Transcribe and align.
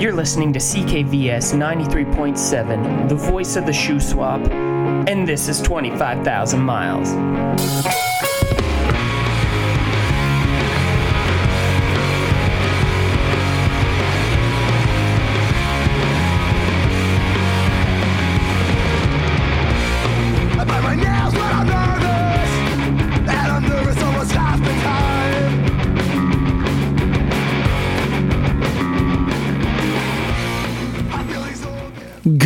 You're 0.00 0.14
listening 0.14 0.50
to 0.54 0.58
CKVS 0.58 1.52
93.7, 1.52 3.06
the 3.06 3.14
voice 3.14 3.56
of 3.56 3.66
the 3.66 3.72
Shuswap, 3.72 4.50
and 5.06 5.28
this 5.28 5.46
is 5.46 5.60
25,000 5.60 6.58
miles. 6.58 7.10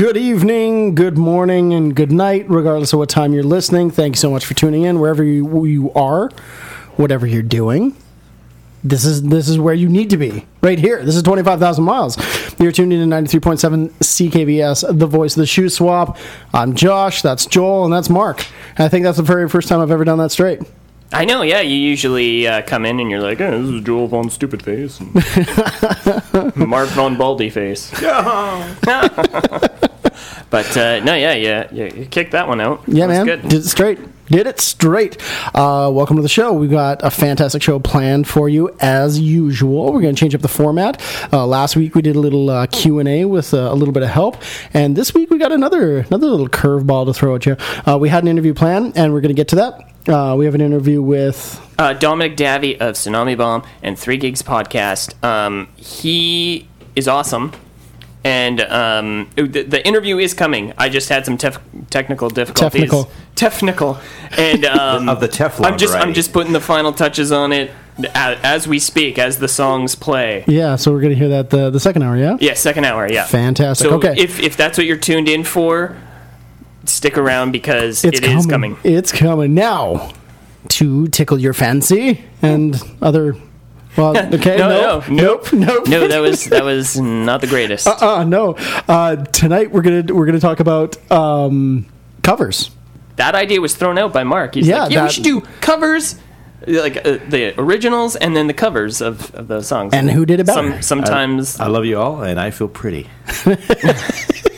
Good 0.05 0.19
evening, 0.19 0.95
good 0.95 1.17
morning, 1.17 1.73
and 1.73 1.97
good 1.97 2.13
night, 2.13 2.45
regardless 2.51 2.93
of 2.93 2.99
what 2.99 3.09
time 3.09 3.33
you're 3.33 3.43
listening. 3.43 3.91
Thank 3.91 4.17
you 4.17 4.21
so 4.21 4.31
much 4.31 4.45
for 4.45 4.53
tuning 4.53 4.83
in, 4.83 5.01
wherever 5.01 5.25
you, 5.25 5.65
you 5.65 5.91
are, 5.95 6.29
whatever 6.97 7.27
you're 7.27 7.41
doing. 7.43 7.97
This 8.85 9.07
is 9.07 9.23
this 9.23 9.49
is 9.49 9.59
where 9.59 9.73
you 9.73 9.89
need 9.89 10.11
to 10.11 10.19
be, 10.19 10.45
right 10.61 10.79
here. 10.79 11.03
This 11.03 11.17
is 11.17 11.23
twenty 11.23 11.43
five 11.43 11.59
thousand 11.59 11.85
miles. 11.85 12.19
You're 12.61 12.71
tuned 12.71 12.93
in 12.93 13.01
to 13.01 13.07
ninety 13.07 13.31
three 13.31 13.41
point 13.41 13.61
seven 13.61 13.89
CKVS, 14.01 14.99
the 14.99 15.07
voice 15.07 15.39
of 15.39 15.41
the 15.41 15.47
Shuswap. 15.47 16.19
I'm 16.53 16.75
Josh. 16.75 17.23
That's 17.23 17.47
Joel, 17.47 17.85
and 17.85 17.93
that's 17.95 18.11
Mark. 18.11 18.45
And 18.77 18.85
I 18.85 18.91
think 18.91 19.05
that's 19.05 19.17
the 19.17 19.23
very 19.23 19.49
first 19.49 19.69
time 19.69 19.81
I've 19.81 19.91
ever 19.91 20.05
done 20.05 20.19
that 20.19 20.33
straight. 20.33 20.61
I 21.15 21.25
know, 21.25 21.41
yeah, 21.41 21.61
you 21.61 21.77
usually 21.77 22.47
uh, 22.47 22.61
come 22.63 22.85
in 22.85 23.01
and 23.01 23.09
you're 23.09 23.23
like, 23.23 23.41
oh, 23.41 23.63
this 23.63 23.71
is 23.71 23.83
Joel 23.83 24.09
Von 24.09 24.29
Stupid 24.29 24.63
Face. 24.63 25.01
and 25.01 26.57
Mark 26.57 26.89
Von 26.91 27.17
Baldy 27.17 27.49
Face. 27.49 27.91
but 30.55 30.77
uh, 30.77 31.01
no, 31.01 31.17
yeah, 31.17 31.33
yeah, 31.33 31.67
yeah, 31.73 31.93
you 31.93 32.07
kicked 32.07 32.31
that 32.31 32.47
one 32.47 32.61
out. 32.61 32.85
Yeah, 32.87 33.09
man. 33.09 33.27
Good. 33.27 33.43
Did 33.43 33.55
it 33.55 33.65
straight. 33.65 33.99
Did 34.27 34.47
it 34.47 34.61
straight. 34.61 35.21
Uh, 35.53 35.91
welcome 35.93 36.15
to 36.15 36.23
the 36.23 36.29
show. 36.29 36.53
We've 36.53 36.71
got 36.71 37.01
a 37.03 37.11
fantastic 37.11 37.61
show 37.61 37.81
planned 37.81 38.29
for 38.29 38.49
you 38.49 38.71
as 38.79 39.19
usual. 39.19 39.93
We're 39.93 40.01
going 40.01 40.15
to 40.15 40.21
change 40.21 40.33
up 40.33 40.43
the 40.43 40.49
format. 40.49 41.03
Uh, 41.33 41.45
last 41.45 41.75
week 41.75 41.97
we 41.97 42.03
did 42.03 42.15
a 42.15 42.21
little 42.21 42.51
uh, 42.51 42.69
Q 42.69 43.01
and 43.01 43.09
A 43.09 43.25
with 43.25 43.53
uh, 43.53 43.69
a 43.69 43.75
little 43.75 43.91
bit 43.91 44.05
of 44.05 44.11
help, 44.11 44.37
and 44.73 44.95
this 44.95 45.13
week 45.13 45.29
we 45.29 45.39
got 45.39 45.51
another 45.51 45.99
another 45.99 46.29
little 46.29 46.49
curveball 46.49 47.07
to 47.07 47.13
throw 47.13 47.35
at 47.35 47.47
you. 47.47 47.57
Uh, 47.85 47.99
we 48.01 48.09
had 48.09 48.23
an 48.23 48.29
interview 48.29 48.55
plan, 48.55 48.93
and 48.95 49.13
we're 49.13 49.23
going 49.23 49.35
to 49.35 49.37
get 49.37 49.49
to 49.49 49.57
that. 49.57 50.09
Uh, 50.09 50.37
we 50.37 50.45
have 50.45 50.55
an 50.55 50.61
interview 50.61 51.03
with 51.03 51.61
uh, 51.81 51.95
Dominic 51.95 52.37
Davi 52.37 52.75
of 52.79 52.95
Tsunami 52.95 53.37
Bomb 53.37 53.65
and 53.83 53.99
Three 53.99 54.19
Gigs 54.19 54.43
Podcast. 54.43 55.21
Um, 55.25 55.67
he 55.75 56.69
is 56.95 57.09
awesome. 57.09 57.51
And 58.25 58.63
um, 58.63 59.31
the, 59.37 59.63
the 59.63 59.87
interview 59.87 60.19
is 60.19 60.33
coming. 60.33 60.73
I 60.79 60.89
just 60.89 61.11
had 61.11 61.27
some 61.27 61.37
tef- 61.37 61.61
technical 61.91 62.31
difficulties. 62.31 62.81
Technical. 62.81 63.11
Technical. 63.35 63.99
And 64.39 64.65
um, 64.65 65.09
Of 65.11 65.21
the 65.21 65.29
Teflon 65.29 65.67
I'm 65.67 65.77
just 65.77 65.95
I'm 65.95 66.15
just 66.15 66.33
putting 66.33 66.55
the 66.55 66.61
final 66.61 66.93
touches 66.93 67.31
on 67.31 67.53
it 67.53 67.71
as, 68.15 68.39
as 68.43 68.69
we 68.69 68.79
speak, 68.79 69.19
as 69.19 69.39
the 69.39 69.49
songs 69.49 69.95
play. 69.95 70.45
yeah. 70.47 70.77
So 70.77 70.91
we're 70.91 71.01
going 71.01 71.13
to 71.13 71.19
hear 71.19 71.29
that 71.29 71.51
the 71.51 71.69
the 71.71 71.81
second 71.81 72.03
hour. 72.03 72.17
Yeah. 72.17 72.39
Yeah, 72.41 72.55
second 72.55 72.85
hour. 72.87 73.11
Yeah. 73.11 73.27
Fantastic. 73.27 73.89
So 73.89 73.97
okay. 73.97 74.15
if 74.17 74.41
if 74.41 74.57
that's 74.57 74.79
what 74.79 74.87
you're 74.87 74.97
tuned 74.97 75.29
in 75.29 75.45
for, 75.45 75.97
stick 76.87 77.19
around 77.19 77.53
because 77.53 78.05
it's 78.05 78.21
it 78.21 78.25
is 78.25 78.47
coming. 78.47 78.77
It's 78.85 79.13
coming 79.13 79.55
now 79.55 80.13
to 80.71 81.09
tickle 81.09 81.39
your 81.39 81.53
fancy 81.53 82.25
and 82.41 82.81
other. 83.03 83.37
Well, 83.97 84.17
okay. 84.35 84.57
No, 84.57 84.69
nope, 84.69 85.09
no, 85.09 85.15
nope. 85.15 85.53
Nope. 85.53 85.89
No, 85.89 86.09
that 86.09 86.19
was 86.19 86.45
that 86.47 86.65
was 86.65 86.99
not 86.99 87.41
the 87.41 87.47
greatest. 87.47 87.87
Uh, 87.87 87.97
uh 88.01 88.25
no. 88.25 88.55
Uh, 88.89 89.17
tonight 89.17 89.71
we're 89.71 89.83
gonna 89.83 90.15
we're 90.15 90.27
gonna 90.27 90.41
talk 90.41 90.61
about 90.61 90.97
um, 91.11 91.87
covers. 92.23 92.71
that 93.17 93.35
idea 93.35 93.61
was 93.61 93.75
thrown 93.77 93.99
out 93.99 94.13
by 94.13 94.25
Mark. 94.25 94.55
He's 94.55 94.67
Yeah, 94.67 94.85
like, 94.85 94.93
yeah, 94.93 95.05
we 95.05 95.11
should 95.11 95.25
do 95.25 95.43
covers, 95.61 96.17
like 96.67 96.97
uh, 96.97 97.19
the 97.29 97.55
originals 97.61 98.17
and 98.17 98.37
then 98.37 98.47
the 98.47 98.55
covers 98.55 99.01
of, 99.01 99.35
of 99.35 99.49
the 99.49 99.63
songs. 99.63 99.95
And 99.95 100.11
who 100.11 100.27
did 100.27 100.41
it 100.41 100.47
better? 100.47 100.73
Some, 100.73 100.83
sometimes 100.83 101.61
I 101.61 101.67
love 101.67 101.85
you 101.85 101.99
all, 101.99 102.23
and 102.23 102.41
I 102.41 102.51
feel 102.51 102.69
pretty. 102.69 103.09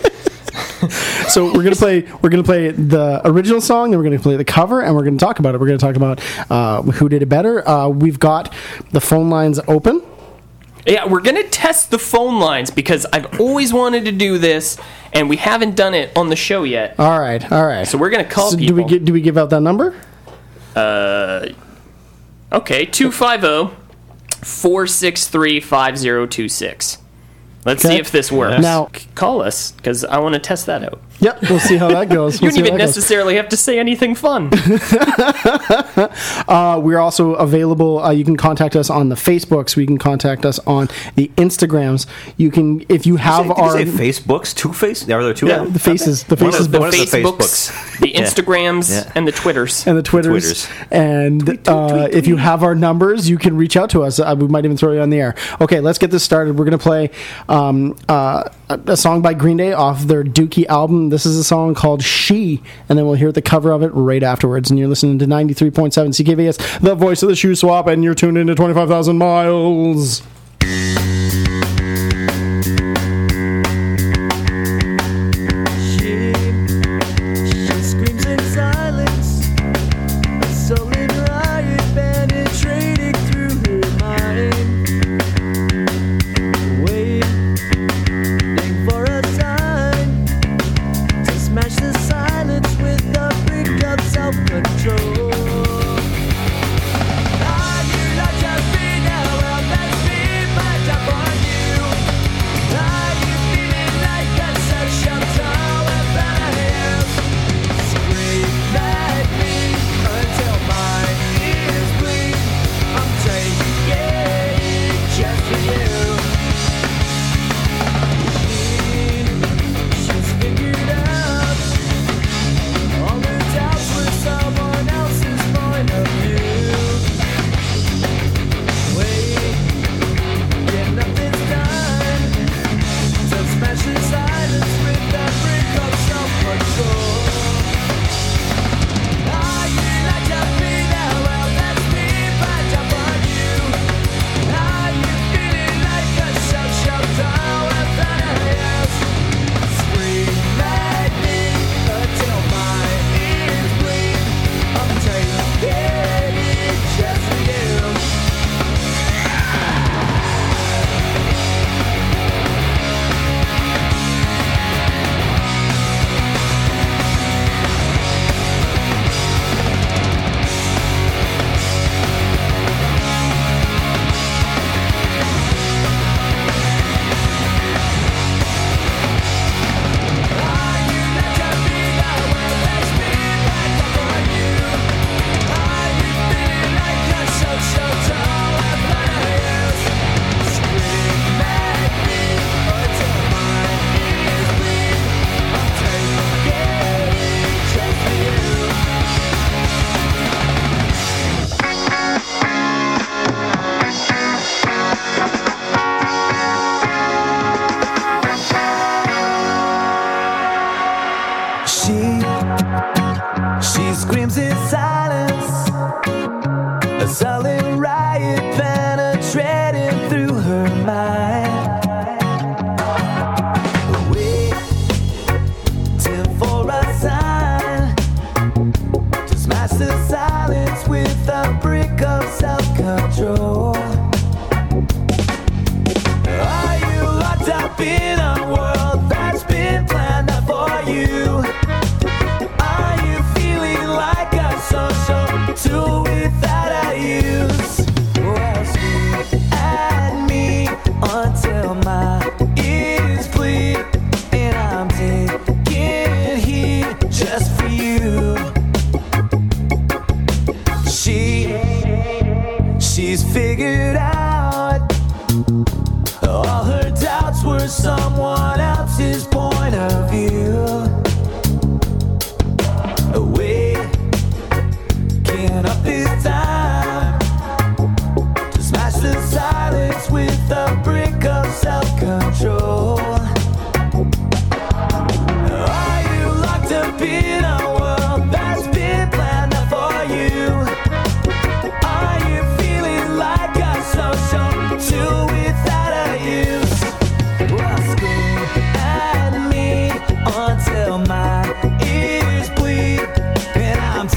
So 1.28 1.52
we're 1.52 1.64
gonna 1.64 1.76
play 1.76 2.02
we're 2.22 2.30
gonna 2.30 2.44
play 2.44 2.70
the 2.70 3.20
original 3.24 3.60
song, 3.60 3.92
and 3.92 4.00
we're 4.00 4.08
gonna 4.08 4.22
play 4.22 4.36
the 4.36 4.44
cover, 4.44 4.80
and 4.80 4.94
we're 4.94 5.04
gonna 5.04 5.18
talk 5.18 5.38
about 5.38 5.54
it. 5.54 5.60
We're 5.60 5.66
gonna 5.66 5.78
talk 5.78 5.96
about 5.96 6.20
uh, 6.50 6.82
who 6.82 7.08
did 7.08 7.22
it 7.22 7.26
better. 7.26 7.68
Uh, 7.68 7.88
we've 7.88 8.20
got 8.20 8.54
the 8.92 9.00
phone 9.00 9.28
lines 9.28 9.58
open. 9.66 10.02
Yeah, 10.86 11.06
we're 11.06 11.20
gonna 11.20 11.42
test 11.42 11.90
the 11.90 11.98
phone 11.98 12.38
lines 12.38 12.70
because 12.70 13.06
I've 13.12 13.40
always 13.40 13.72
wanted 13.72 14.04
to 14.04 14.12
do 14.12 14.38
this, 14.38 14.78
and 15.12 15.28
we 15.28 15.36
haven't 15.36 15.74
done 15.74 15.94
it 15.94 16.16
on 16.16 16.28
the 16.28 16.36
show 16.36 16.62
yet. 16.62 16.94
All 16.98 17.18
right, 17.18 17.50
all 17.50 17.66
right. 17.66 17.86
So 17.86 17.98
we're 17.98 18.10
gonna 18.10 18.24
call 18.24 18.52
So 18.52 18.56
do 18.56 18.74
we 18.74 18.84
get 18.84 19.04
do 19.04 19.12
we 19.12 19.20
give 19.20 19.36
out 19.36 19.50
that 19.50 19.62
number? 19.62 19.94
Uh, 20.76 21.48
okay, 22.52 22.86
250 22.86 23.74
463 24.44 25.60
5026. 25.60 26.98
Let's 27.66 27.84
Okay. 27.84 27.96
see 27.96 28.00
if 28.00 28.12
this 28.12 28.30
works. 28.32 28.62
Now- 28.62 28.88
call 29.16 29.42
us 29.42 29.72
because 29.72 30.04
I 30.04 30.18
want 30.18 30.34
to 30.34 30.38
test 30.38 30.66
that 30.66 30.84
out. 30.84 31.00
Yep, 31.20 31.42
we'll 31.48 31.60
see 31.60 31.76
how 31.76 31.88
that 31.88 32.08
goes. 32.08 32.40
You 32.42 32.46
We'll 32.46 32.56
don't 32.56 32.58
even 32.66 32.72
that 32.78 32.86
goes. 32.86 32.96
necessarily 32.96 33.36
have 33.36 33.48
to 33.50 33.56
say 33.56 33.78
anything 33.78 34.14
fun. 34.14 34.50
Uh, 36.48 36.78
we're 36.82 36.98
also 36.98 37.34
available. 37.34 37.98
Uh, 38.02 38.10
you 38.10 38.24
can 38.24 38.36
contact 38.36 38.76
us 38.76 38.90
on 38.90 39.08
the 39.08 39.14
Facebooks. 39.14 39.76
We 39.76 39.86
can 39.86 39.98
contact 39.98 40.44
us 40.44 40.58
on 40.60 40.88
the 41.14 41.28
Instagrams. 41.36 42.06
You 42.36 42.50
can 42.50 42.84
if 42.88 43.06
you 43.06 43.16
have 43.16 43.46
Did 43.46 43.56
you 43.56 43.62
our 43.62 43.72
say 43.72 43.84
Facebooks? 43.84 44.54
Two 44.54 44.72
face? 44.72 45.08
Are 45.08 45.22
there 45.24 45.34
two? 45.34 45.46
yeah 45.46 45.56
of 45.60 45.64
them? 45.64 45.72
the 45.72 45.78
faces 45.78 46.24
the 46.24 46.36
One 46.36 46.48
of 46.48 46.52
faces 46.54 46.68
the- 46.70 46.78
books 46.78 47.00
of 47.00 47.10
the 47.10 47.18
Facebooks, 47.22 48.00
the 48.00 48.12
Instagrams, 48.12 48.90
Yeah. 48.90 49.12
and 49.14 49.26
the 49.26 49.32
Twitters. 49.32 49.86
and 49.86 49.96
the 49.96 50.02
Twitters. 50.02 50.66
Twitters. 50.66 50.88
And 50.90 51.68
uh, 51.68 52.08
if 52.12 52.26
you 52.26 52.36
have 52.36 52.62
our 52.62 52.74
numbers, 52.74 53.28
you 53.28 53.38
can 53.38 53.56
reach 53.56 53.76
out 53.76 53.90
to 53.90 54.02
us. 54.04 54.20
Uh, 54.20 54.34
we 54.38 54.46
might 54.48 54.64
even 54.64 54.76
throw 54.76 54.92
you 54.92 55.00
on 55.00 55.10
the 55.10 55.20
air. 55.20 55.34
Okay, 55.60 55.80
let's 55.80 55.98
get 55.98 56.10
this 56.10 56.22
started. 56.22 56.58
We're 56.58 56.64
going 56.66 56.78
to 56.78 56.82
play 56.82 57.10
um, 57.48 57.96
uh, 58.08 58.44
a 58.68 58.80
a 58.88 58.96
song 58.96 59.22
by 59.22 59.34
Green 59.34 59.56
Day 59.56 59.72
off 59.72 60.02
their 60.02 60.22
Dookie 60.24 60.66
album. 60.66 61.05
This 61.08 61.26
is 61.26 61.36
a 61.36 61.44
song 61.44 61.74
called 61.74 62.02
She, 62.02 62.62
and 62.88 62.98
then 62.98 63.06
we'll 63.06 63.14
hear 63.14 63.32
the 63.32 63.42
cover 63.42 63.70
of 63.72 63.82
it 63.82 63.88
right 63.88 64.22
afterwards. 64.22 64.70
And 64.70 64.78
you're 64.78 64.88
listening 64.88 65.18
to 65.20 65.26
93.7 65.26 65.92
CKVS, 65.92 66.80
the 66.80 66.94
voice 66.94 67.22
of 67.22 67.28
the 67.28 67.34
Shuswap, 67.34 67.86
and 67.86 68.02
you're 68.04 68.14
tuned 68.14 68.38
into 68.38 68.54
25,000 68.54 69.18
miles. 69.18 70.22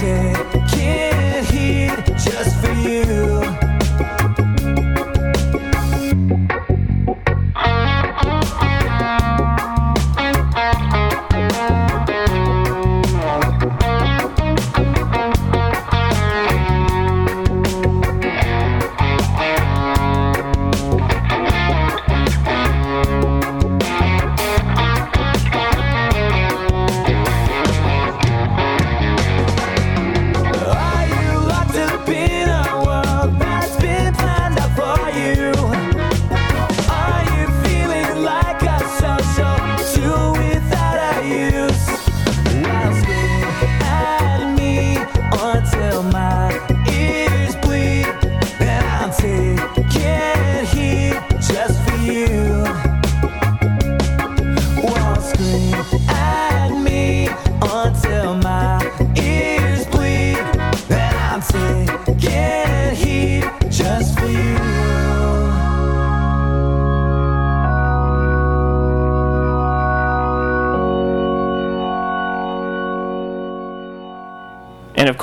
And 0.01 0.48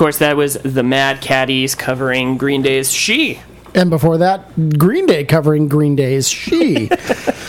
course, 0.07 0.19
that 0.19 0.37
was 0.37 0.53
the 0.53 0.83
Mad 0.83 1.19
Caddies 1.19 1.75
covering 1.75 2.37
Green 2.37 2.61
Day's 2.61 2.93
"She." 2.93 3.41
And 3.75 3.89
before 3.89 4.17
that, 4.19 4.77
Green 4.77 5.05
Day 5.05 5.25
covering 5.25 5.67
Green 5.67 5.97
Day's 5.97 6.29
She. 6.29 6.89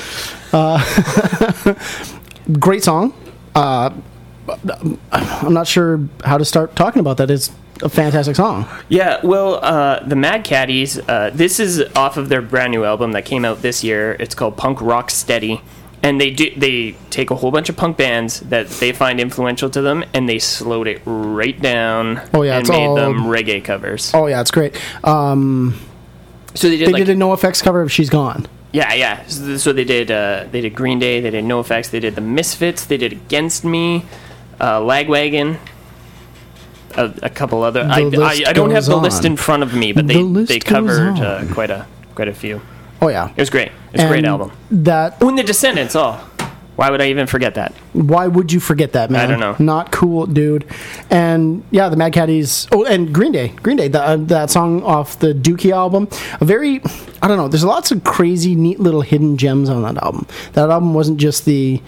uh, 0.53 1.75
great 2.59 2.83
song. 2.83 3.15
Uh, 3.55 3.91
I'm 5.13 5.55
not 5.55 5.69
sure 5.69 6.01
how 6.25 6.37
to 6.37 6.45
start 6.45 6.75
talking 6.75 6.99
about 6.99 7.19
that. 7.19 7.31
It's 7.31 7.53
a 7.81 7.89
fantastic 7.89 8.35
song. 8.35 8.67
Yeah, 8.89 9.21
well, 9.23 9.65
uh, 9.65 10.03
the 10.03 10.17
Mad 10.17 10.43
Caddies. 10.43 10.99
Uh, 10.99 11.31
this 11.33 11.61
is 11.61 11.81
off 11.95 12.17
of 12.17 12.29
their 12.29 12.43
brand 12.43 12.73
new 12.73 12.83
album 12.83 13.13
that 13.13 13.25
came 13.25 13.45
out 13.45 13.63
this 13.63 13.85
year. 13.85 14.17
It's 14.19 14.35
called 14.35 14.57
Punk 14.57 14.83
Rock 14.83 15.11
Steady, 15.11 15.63
and 16.03 16.21
they 16.21 16.31
do 16.31 16.51
they 16.57 16.93
take 17.11 17.31
a 17.31 17.35
whole 17.35 17.51
bunch 17.51 17.69
of 17.69 17.77
punk 17.77 17.97
bands 17.97 18.41
that 18.41 18.69
they 18.69 18.93
find 18.93 19.21
influential 19.21 19.69
to 19.71 19.81
them, 19.83 20.05
and 20.15 20.29
they 20.29 20.39
slowed 20.39 20.87
it 20.87 21.01
right 21.05 21.61
down. 21.61 22.21
Oh, 22.33 22.43
yeah, 22.43 22.59
and 22.59 22.69
made 22.69 22.87
all- 22.87 22.95
them 22.97 23.25
reggae 23.25 23.63
covers. 23.65 24.13
Oh 24.15 24.27
yeah, 24.27 24.41
it's 24.41 24.51
great. 24.51 24.77
Um, 25.05 25.79
so 26.55 26.69
they 26.69 26.77
did 26.77 26.89
they 26.89 26.93
like 26.93 27.05
did 27.05 27.17
a 27.17 27.19
NOFX 27.19 27.63
cover 27.63 27.83
of 27.83 27.91
"She's 27.93 28.11
Gone." 28.11 28.47
yeah, 28.73 28.93
yeah. 28.95 29.25
So, 29.27 29.57
so 29.57 29.73
they 29.73 29.85
did 29.85 30.11
uh, 30.11 30.47
they 30.51 30.61
did 30.61 30.75
Green 30.75 30.99
Day, 30.99 31.21
they 31.21 31.31
did 31.31 31.45
NOFX, 31.45 31.91
they 31.91 32.01
did 32.01 32.15
the 32.15 32.21
Misfits, 32.21 32.85
they 32.85 32.97
did 32.97 33.13
Against 33.13 33.65
Me, 33.65 34.05
uh, 34.61 34.81
Lagwagon. 34.81 35.59
A, 36.97 37.13
a 37.23 37.31
couple 37.31 37.63
other. 37.63 37.83
I, 37.83 38.01
I, 38.01 38.43
I 38.49 38.53
don't 38.53 38.71
have 38.71 38.87
the 38.87 38.97
list 38.97 39.25
in 39.25 39.37
front 39.37 39.63
of 39.63 39.75
me, 39.75 39.93
but 39.93 40.07
they 40.09 40.23
list 40.23 40.49
they 40.49 40.59
covered 40.59 41.19
uh, 41.19 41.45
quite 41.53 41.71
a 41.71 41.87
quite 42.15 42.29
a 42.29 42.35
few. 42.35 42.61
Oh 43.01 43.09
yeah, 43.09 43.31
It 43.31 43.37
was 43.39 43.51
great. 43.51 43.71
It's 43.93 44.03
a 44.03 44.09
great 44.09 44.25
album. 44.25 44.53
That 44.71 45.23
and 45.23 45.39
the 45.39 45.43
Descendents. 45.43 45.95
Oh, 45.95 46.15
why 46.77 46.91
would 46.91 47.01
I 47.01 47.09
even 47.09 47.27
forget 47.27 47.55
that? 47.57 47.73
why 47.93 48.27
would 48.29 48.53
you 48.53 48.61
forget 48.61 48.93
that, 48.93 49.11
man? 49.11 49.21
I 49.21 49.27
don't 49.27 49.41
know. 49.41 49.57
Not 49.59 49.91
cool, 49.91 50.27
dude. 50.27 50.65
And 51.11 51.65
yeah, 51.73 51.89
the 51.89 51.97
Mad 51.97 52.13
Caddies. 52.13 52.69
Oh, 52.71 52.85
and 52.85 53.13
Green 53.13 53.33
Day. 53.33 53.49
Green 53.49 53.77
Day. 53.77 53.89
That, 53.89 54.03
uh, 54.05 54.17
that 54.17 54.51
song 54.51 54.83
off 54.85 55.19
the 55.19 55.33
Dookie 55.33 55.73
album. 55.73 56.09
A 56.41 56.45
very, 56.45 56.81
I 57.21 57.27
don't 57.29 57.37
know. 57.37 57.49
There's 57.49 57.65
lots 57.65 57.91
of 57.91 58.05
crazy, 58.05 58.55
neat 58.55 58.79
little 58.79 59.01
hidden 59.01 59.37
gems 59.37 59.69
on 59.69 59.83
that 59.83 60.01
album. 60.03 60.27
That 60.53 60.71
album 60.71 60.95
wasn't 60.95 61.19
just 61.19 61.45
the 61.45 61.81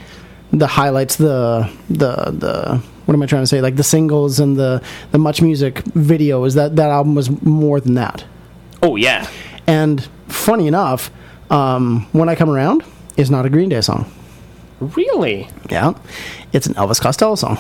the 0.53 0.67
highlights, 0.67 1.17
the 1.17 1.71
the 1.89 2.15
the. 2.33 2.83
What 3.05 3.15
am 3.15 3.23
I 3.23 3.27
trying 3.27 3.43
to 3.43 3.47
say? 3.47 3.61
Like 3.61 3.77
the 3.77 3.83
singles 3.85 4.39
and 4.41 4.57
the 4.57 4.83
the 5.13 5.19
MuchMusic 5.19 5.83
videos. 5.93 6.55
That 6.55 6.77
that 6.77 6.91
album 6.91 7.15
was 7.15 7.31
more 7.43 7.81
than 7.81 7.95
that. 7.95 8.25
Oh 8.83 8.97
yeah. 8.97 9.29
And 9.69 10.09
funny 10.31 10.67
enough, 10.67 11.11
um, 11.51 12.07
when 12.13 12.29
I 12.29 12.35
come 12.35 12.51
around 12.51 12.85
is 13.17 13.31
not 13.31 13.45
a 13.47 13.51
Green 13.51 13.69
Day 13.69 13.81
song. 13.81 14.11
Really? 14.81 15.49
Yeah, 15.69 15.93
it's 16.53 16.67
an 16.67 16.75
Elvis 16.75 17.01
Costello 17.01 17.35
song. 17.35 17.59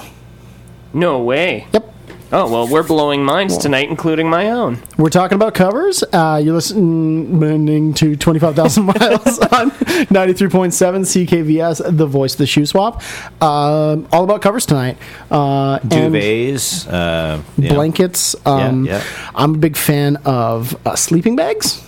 No 0.93 1.21
way. 1.23 1.67
Yep. 1.73 1.95
Oh 2.33 2.49
well, 2.51 2.69
we're 2.69 2.85
blowing 2.85 3.25
minds 3.25 3.59
tonight, 3.59 3.89
including 3.91 4.31
my 4.31 4.51
own. 4.51 4.81
We're 4.97 5.11
talking 5.11 5.35
about 5.35 5.53
covers. 5.53 6.05
Uh, 6.13 6.41
you're 6.43 6.55
listening 6.55 7.93
to 7.95 8.15
25,000 8.15 8.85
Miles 8.87 9.39
on 9.41 9.73
93.7 9.73 11.27
CKVS, 11.27 11.97
the 11.97 12.07
voice 12.07 12.35
of 12.35 12.39
the 12.39 12.45
Shuswap. 12.45 13.03
Um 13.43 14.07
all 14.13 14.23
about 14.23 14.43
covers 14.43 14.65
tonight. 14.65 14.97
Uh, 15.29 15.81
and 15.83 15.91
Duvets, 15.91 16.87
uh, 16.89 17.43
you 17.59 17.69
know. 17.69 17.75
blankets. 17.75 18.37
Um, 18.47 18.87
yeah. 18.87 19.03
I'm 19.35 19.57
a 19.57 19.59
big 19.59 19.77
fan 19.77 20.17
of 20.25 20.77
uh, 20.87 20.95
sleeping 20.95 21.35
bags. 21.35 21.85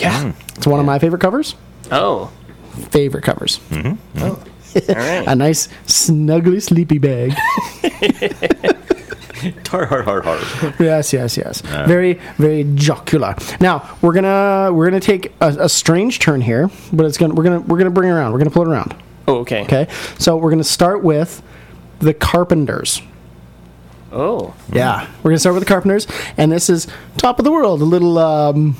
Yeah. 0.00 0.24
Mm. 0.24 0.56
It's 0.56 0.66
one 0.66 0.80
of 0.80 0.86
my 0.86 0.98
favorite 0.98 1.20
covers. 1.20 1.54
Oh. 1.90 2.30
Favorite 2.90 3.22
covers. 3.24 3.58
Mm-hmm. 3.70 4.18
Mm-hmm. 4.18 4.22
Oh. 4.22 4.44
All 4.88 4.94
right. 4.94 5.26
A 5.28 5.34
nice, 5.34 5.68
snuggly 5.86 6.62
sleepy 6.62 6.98
bag. 6.98 7.32
Hard, 9.70 9.88
hard, 9.88 10.04
hard, 10.04 10.24
hard. 10.24 10.74
yes, 10.78 11.14
yes, 11.14 11.36
yes. 11.38 11.62
Very, 11.62 12.14
very 12.36 12.64
jocular. 12.74 13.34
Now 13.58 13.96
we're 14.02 14.12
gonna 14.12 14.70
we're 14.70 14.84
gonna 14.84 15.00
take 15.00 15.32
a, 15.40 15.48
a 15.60 15.68
strange 15.68 16.18
turn 16.18 16.42
here, 16.42 16.68
but 16.92 17.06
it's 17.06 17.16
gonna 17.16 17.32
we're 17.32 17.44
gonna 17.44 17.60
we're 17.60 17.78
gonna 17.78 17.90
bring 17.90 18.10
it 18.10 18.12
around. 18.12 18.32
We're 18.32 18.38
gonna 18.38 18.50
pull 18.50 18.62
it 18.64 18.68
around. 18.68 18.94
Oh, 19.26 19.36
okay. 19.38 19.62
Okay, 19.62 19.86
so 20.18 20.36
we're 20.36 20.50
gonna 20.50 20.62
start 20.64 21.02
with 21.02 21.42
the 22.00 22.12
Carpenters. 22.12 23.00
Oh. 24.12 24.54
Yeah, 24.72 25.08
we're 25.22 25.30
gonna 25.30 25.38
start 25.38 25.54
with 25.54 25.62
the 25.62 25.68
Carpenters, 25.68 26.06
and 26.36 26.52
this 26.52 26.68
is 26.68 26.86
top 27.16 27.38
of 27.38 27.44
the 27.46 27.52
world. 27.52 27.80
A 27.80 27.84
little, 27.84 28.18
um, 28.18 28.76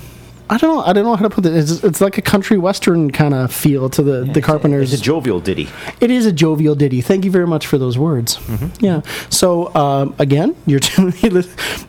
I 0.51 0.57
don't 0.59 0.77
know, 0.77 0.83
I 0.83 0.93
don't 0.93 1.05
know 1.05 1.15
how 1.15 1.23
to 1.23 1.31
put 1.31 1.47
it. 1.47 1.55
It's, 1.55 1.85
it's 1.85 2.01
like 2.01 2.19
a 2.19 2.23
country 2.23 2.59
western 2.59 3.13
kind 3.13 3.35
of 3.35 3.53
feel 3.53 3.89
to 3.91 4.03
the 4.03 4.25
the 4.25 4.43
Carpenters. 4.43 4.93
It's 4.93 5.01
a 5.01 5.05
jovial 5.05 5.39
ditty. 5.41 5.69
It 6.01 6.11
is 6.11 6.27
a 6.27 6.33
jovial 6.33 6.75
ditty. 6.75 7.01
Thank 7.03 7.25
you 7.25 7.31
very 7.31 7.47
much 7.47 7.69
for 7.69 7.79
those 7.79 7.97
words. 7.97 8.37
Mm-hmm. 8.37 8.85
Yeah. 8.85 9.03
So 9.31 9.73
um, 9.77 10.17
again, 10.19 10.57
you're 10.67 10.81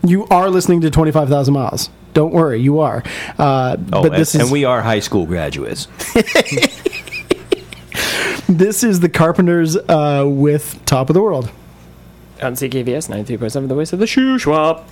you 0.05 0.27
are 0.29 0.49
listening 0.51 0.81
to 0.81 0.91
Twenty 0.91 1.11
Five 1.11 1.27
Thousand 1.27 1.55
Miles. 1.55 1.89
Don't 2.13 2.33
worry, 2.33 2.59
you 2.61 2.79
are. 2.81 3.03
Uh, 3.39 3.77
Oh, 3.93 4.03
but 4.03 4.13
and, 4.13 4.21
is 4.21 4.35
and 4.35 4.51
we 4.51 4.63
are 4.65 4.81
high 4.81 4.99
school 4.99 5.25
graduates. 5.25 5.87
this 8.47 8.83
is 8.83 8.99
the 8.99 9.09
Carpenters 9.09 9.75
uh, 9.75 10.25
with 10.27 10.83
Top 10.85 11.09
of 11.09 11.13
the 11.13 11.21
World. 11.21 11.49
On 12.41 12.53
CKVS 12.53 13.09
93.7, 13.09 13.67
the 13.67 13.75
voice 13.75 13.93
of 13.93 13.99
the 13.99 14.05
Shuswap. 14.05 14.83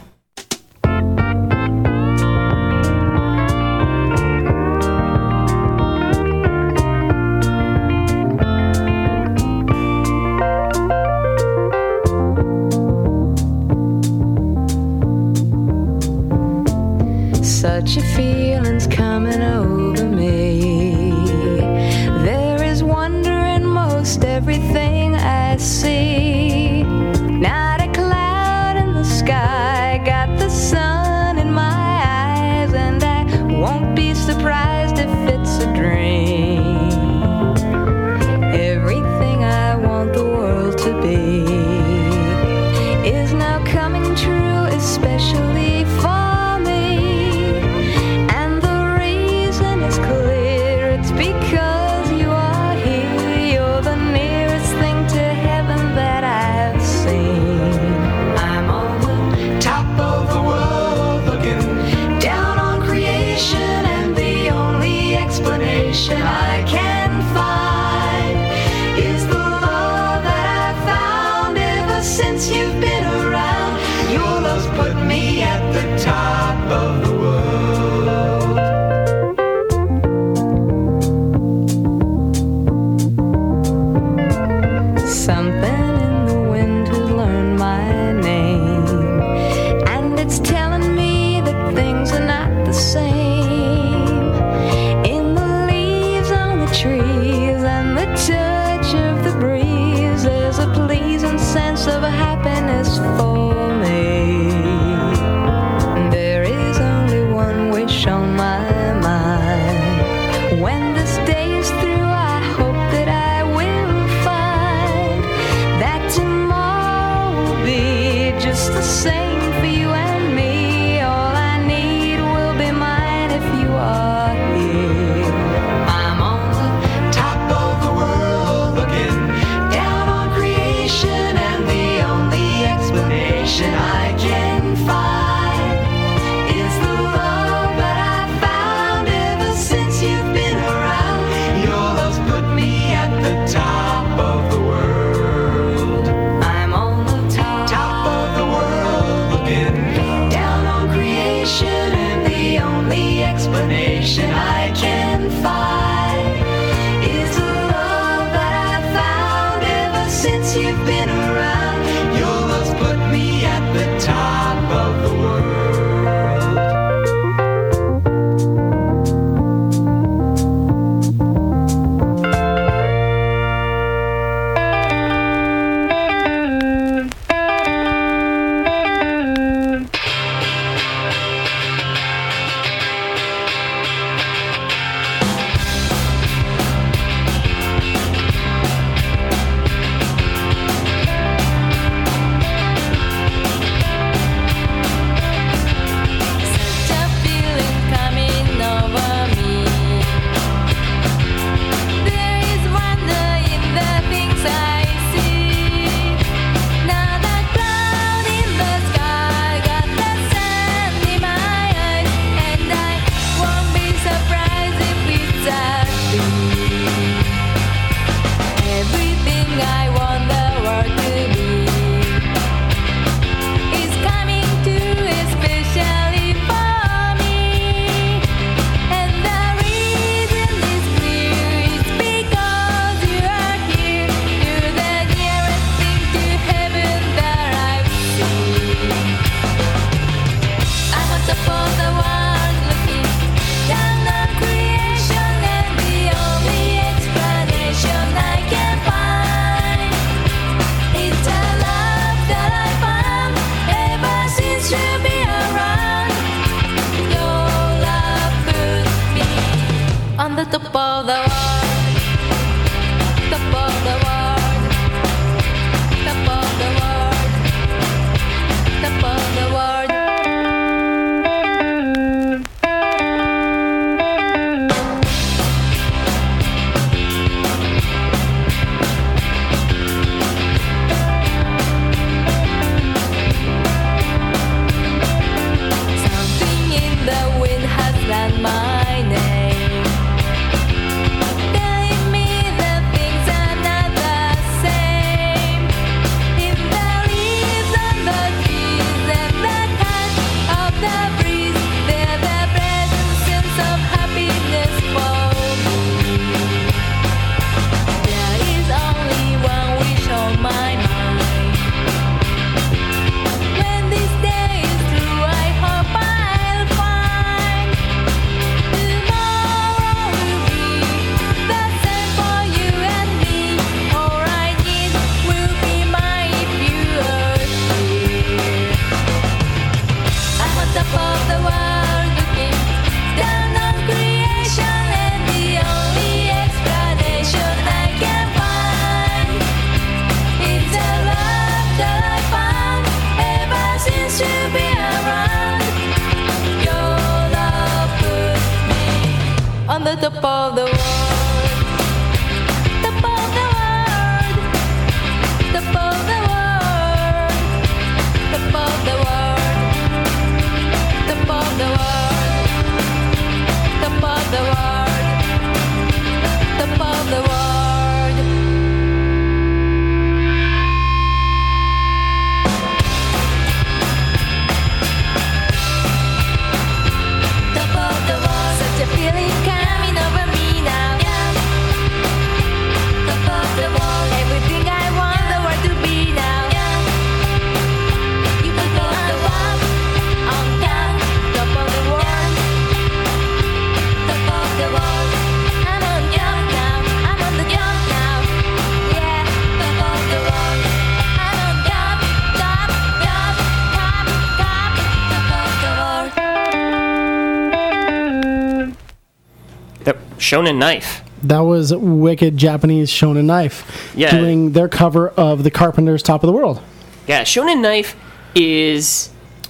Shonen 410.30 410.58
Knife. 410.58 411.02
That 411.24 411.40
was 411.40 411.76
Wicked 411.76 412.38
Japanese 412.38 412.92
Shonen 412.92 413.26
Knife 413.26 413.92
Yeah. 413.96 414.12
doing 414.12 414.52
their 414.52 414.70
cover 414.70 415.10
of 415.10 415.44
the 415.44 415.50
Carpenters' 415.50 416.04
Top 416.04 416.24
of 416.24 416.28
the 416.28 416.34
World. 416.34 416.62
Yeah, 417.08 417.24
Shonen 417.24 417.62
Knife 417.62 417.96
is 418.36 419.10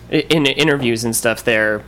in 0.10 0.46
interviews 0.46 1.04
and 1.04 1.14
stuff. 1.14 1.44
They're 1.44 1.84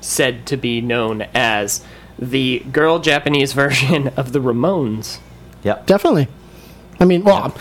said 0.00 0.46
to 0.46 0.56
be 0.56 0.80
known 0.80 1.22
as 1.32 1.84
the 2.18 2.64
girl 2.72 2.98
Japanese 2.98 3.52
version 3.62 4.08
of 4.16 4.32
the 4.32 4.40
Ramones. 4.40 5.18
Yep. 5.62 5.86
Definitely. 5.86 6.26
I 6.98 7.04
mean, 7.04 7.22
well, 7.22 7.56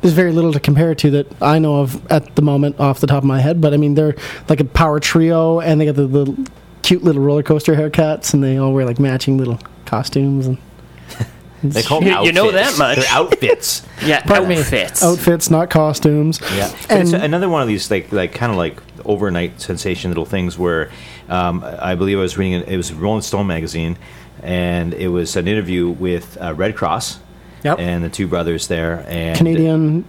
there's 0.00 0.14
very 0.14 0.32
little 0.32 0.52
to 0.54 0.60
compare 0.60 0.90
it 0.92 0.98
to 0.98 1.10
that 1.10 1.42
I 1.42 1.58
know 1.58 1.80
of 1.80 2.10
at 2.10 2.34
the 2.34 2.42
moment 2.42 2.80
off 2.80 3.00
the 3.00 3.06
top 3.06 3.18
of 3.18 3.24
my 3.24 3.40
head, 3.40 3.60
but 3.60 3.74
I 3.74 3.76
mean, 3.76 3.94
they're 3.94 4.16
like 4.48 4.60
a 4.60 4.64
power 4.64 5.00
trio 5.00 5.60
and 5.60 5.78
they 5.78 5.84
got 5.84 5.96
the, 5.96 6.06
the 6.06 6.50
cute 6.86 7.02
little 7.02 7.22
roller 7.22 7.42
coaster 7.42 7.74
haircuts 7.74 8.32
and 8.32 8.42
they 8.44 8.56
all 8.58 8.72
wear 8.72 8.84
like 8.84 8.98
matching 9.00 9.36
little 9.36 9.58
costumes 9.86 10.46
and 10.46 10.58
They 11.62 11.82
call 11.82 12.02
You- 12.02 12.10
them 12.10 12.24
you 12.24 12.32
know 12.32 12.50
that 12.52 12.78
much. 12.78 12.98
They're 12.98 13.06
outfits. 13.10 13.82
Yeah, 14.04 14.20
Pardon 14.20 14.48
me. 14.48 14.58
outfits. 14.58 15.02
outfits, 15.02 15.50
not 15.50 15.68
costumes. 15.70 16.38
Yeah, 16.54 16.70
but 16.88 17.00
it's 17.00 17.12
And- 17.12 17.24
another 17.24 17.48
one 17.48 17.62
of 17.62 17.66
these 17.68 17.90
like 17.90 18.12
like 18.12 18.32
kind 18.34 18.52
of 18.52 18.58
like 18.58 18.80
overnight 19.04 19.60
sensation 19.60 20.10
little 20.10 20.26
things 20.26 20.56
where 20.58 20.90
um, 21.28 21.64
I 21.64 21.94
believe 21.96 22.18
I 22.18 22.20
was 22.20 22.36
reading 22.38 22.60
it, 22.60 22.68
it 22.68 22.76
was 22.76 22.92
Rolling 22.92 23.22
Stone 23.22 23.46
magazine, 23.48 23.96
and 24.42 24.94
it 24.94 25.08
was 25.08 25.34
an 25.34 25.48
interview 25.48 25.88
with 25.88 26.36
uh, 26.40 26.54
Redd 26.54 26.76
Kross 26.76 27.18
Yep. 27.64 27.78
and 27.80 28.04
the 28.04 28.10
two 28.10 28.28
brothers 28.28 28.68
there 28.68 29.04
and 29.08 29.36
Canadian 29.36 30.04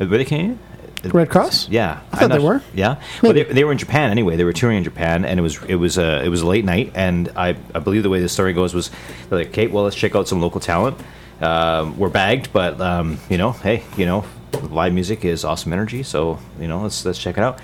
were 0.00 0.06
they 0.06 0.24
Canadian? 0.24 0.58
Redd 1.04 1.28
Kross? 1.28 1.66
Yeah, 1.70 2.00
I 2.12 2.16
thought 2.16 2.28
not 2.28 2.38
they 2.38 2.44
were. 2.44 2.62
Yeah, 2.74 3.00
well, 3.22 3.32
they, 3.32 3.44
they 3.44 3.64
were 3.64 3.72
in 3.72 3.78
Japan 3.78 4.10
anyway. 4.10 4.36
They 4.36 4.44
were 4.44 4.52
touring 4.52 4.78
in 4.78 4.84
Japan, 4.84 5.24
and 5.24 5.38
it 5.38 5.42
was 5.42 5.62
it 5.64 5.74
was 5.76 5.98
uh, 5.98 6.22
it 6.24 6.28
was 6.28 6.42
a 6.42 6.46
late 6.46 6.64
night, 6.64 6.92
and 6.94 7.28
I 7.36 7.56
I 7.74 7.80
believe 7.80 8.02
the 8.02 8.10
way 8.10 8.20
the 8.20 8.28
story 8.28 8.52
goes 8.52 8.74
was 8.74 8.90
they're 9.28 9.38
like, 9.40 9.48
okay, 9.48 9.66
well, 9.66 9.84
let's 9.84 9.96
check 9.96 10.14
out 10.14 10.28
some 10.28 10.40
local 10.40 10.60
talent. 10.60 10.98
Um, 11.40 11.98
we're 11.98 12.08
bagged, 12.08 12.52
but 12.52 12.80
um, 12.80 13.18
you 13.28 13.36
know, 13.36 13.50
hey, 13.50 13.82
you 13.96 14.06
know, 14.06 14.24
live 14.70 14.92
music 14.92 15.24
is 15.24 15.44
awesome 15.44 15.72
energy, 15.72 16.02
so 16.02 16.38
you 16.60 16.68
know, 16.68 16.82
let's 16.82 17.04
let's 17.04 17.18
check 17.18 17.36
it 17.36 17.42
out. 17.42 17.58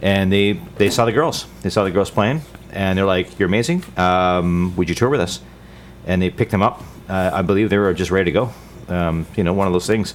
And 0.00 0.32
they 0.32 0.52
they 0.52 0.88
saw 0.88 1.04
the 1.04 1.12
girls. 1.12 1.46
They 1.62 1.70
saw 1.70 1.84
the 1.84 1.90
girls 1.90 2.10
playing, 2.10 2.40
and 2.72 2.96
they're 2.96 3.04
like, 3.04 3.38
"You're 3.38 3.48
amazing. 3.48 3.84
Um, 3.98 4.74
would 4.76 4.88
you 4.88 4.94
tour 4.94 5.10
with 5.10 5.20
us?" 5.20 5.40
And 6.06 6.22
they 6.22 6.30
picked 6.30 6.50
them 6.50 6.62
up. 6.62 6.82
Uh, 7.08 7.30
I 7.34 7.42
believe 7.42 7.68
they 7.68 7.76
were 7.76 7.92
just 7.92 8.10
ready 8.10 8.30
to 8.30 8.32
go. 8.32 8.52
Um, 8.88 9.26
you 9.36 9.44
know, 9.44 9.52
one 9.52 9.66
of 9.66 9.72
those 9.72 9.86
things. 9.86 10.14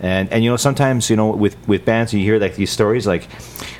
And 0.00 0.32
and 0.32 0.42
you 0.42 0.50
know 0.50 0.56
sometimes 0.56 1.10
you 1.10 1.16
know 1.16 1.30
with 1.30 1.56
with 1.68 1.84
bands 1.84 2.12
you 2.12 2.20
hear 2.20 2.38
like 2.38 2.56
these 2.56 2.70
stories 2.70 3.06
like, 3.06 3.28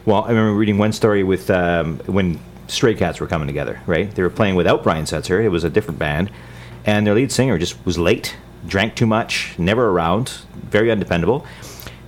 well 0.05 0.25
I 0.25 0.29
remember 0.29 0.55
reading 0.55 0.79
one 0.79 0.93
story 0.93 1.23
with 1.23 1.51
um, 1.51 1.99
when 2.01 2.39
Stray 2.69 2.95
Cats 2.95 3.21
were 3.21 3.27
coming 3.27 3.47
together 3.47 3.81
right? 3.87 4.15
They 4.15 4.23
were 4.23 4.31
playing 4.31 4.55
without 4.55 4.83
Brian 4.83 5.05
Setzer. 5.05 5.43
It 5.43 5.49
was 5.49 5.65
a 5.65 5.71
different 5.71 5.99
band, 5.99 6.31
and 6.85 7.07
their 7.07 7.15
lead 7.15 7.33
singer 7.33 7.59
just 7.59 7.85
was 7.87 7.99
late 7.99 8.37
drank 8.67 8.95
too 8.95 9.07
much 9.07 9.55
never 9.59 9.89
around 9.89 10.43
very 10.55 10.91
undependable, 10.91 11.47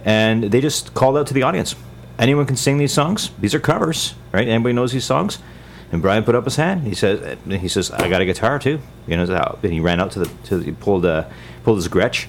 and 0.05 0.45
they 0.45 0.61
just 0.61 0.93
called 0.93 1.17
out 1.17 1.27
to 1.29 1.35
the 1.35 1.43
audience. 1.43 1.75
Anyone 2.19 2.45
can 2.45 2.57
sing 2.57 2.77
these 2.77 2.93
songs. 2.93 3.31
These 3.41 3.55
are 3.55 3.61
covers 3.61 4.15
right? 4.33 4.49
Anybody 4.49 4.73
knows 4.73 4.93
these 4.93 5.05
songs. 5.05 5.39
And 5.93 6.01
Brian 6.01 6.25
put 6.25 6.35
up 6.35 6.45
his 6.45 6.57
hand. 6.57 6.85
He 6.85 6.95
says, 6.95 7.37
"He 7.47 7.69
says 7.69 7.91
I 7.91 8.09
got 8.09 8.23
a 8.23 8.25
guitar 8.25 8.59
too." 8.59 8.81
You 9.07 9.17
know, 9.19 9.59
and 9.63 9.73
he 9.73 9.81
ran 9.81 10.01
out 10.01 10.13
to 10.13 10.21
the 10.21 10.31
to 10.45 10.57
the, 10.57 10.65
he 10.65 10.73
pulled 10.73 11.05
uh, 11.05 11.25
pulled 11.65 11.79
his 11.79 11.89
Gretsch 11.89 12.27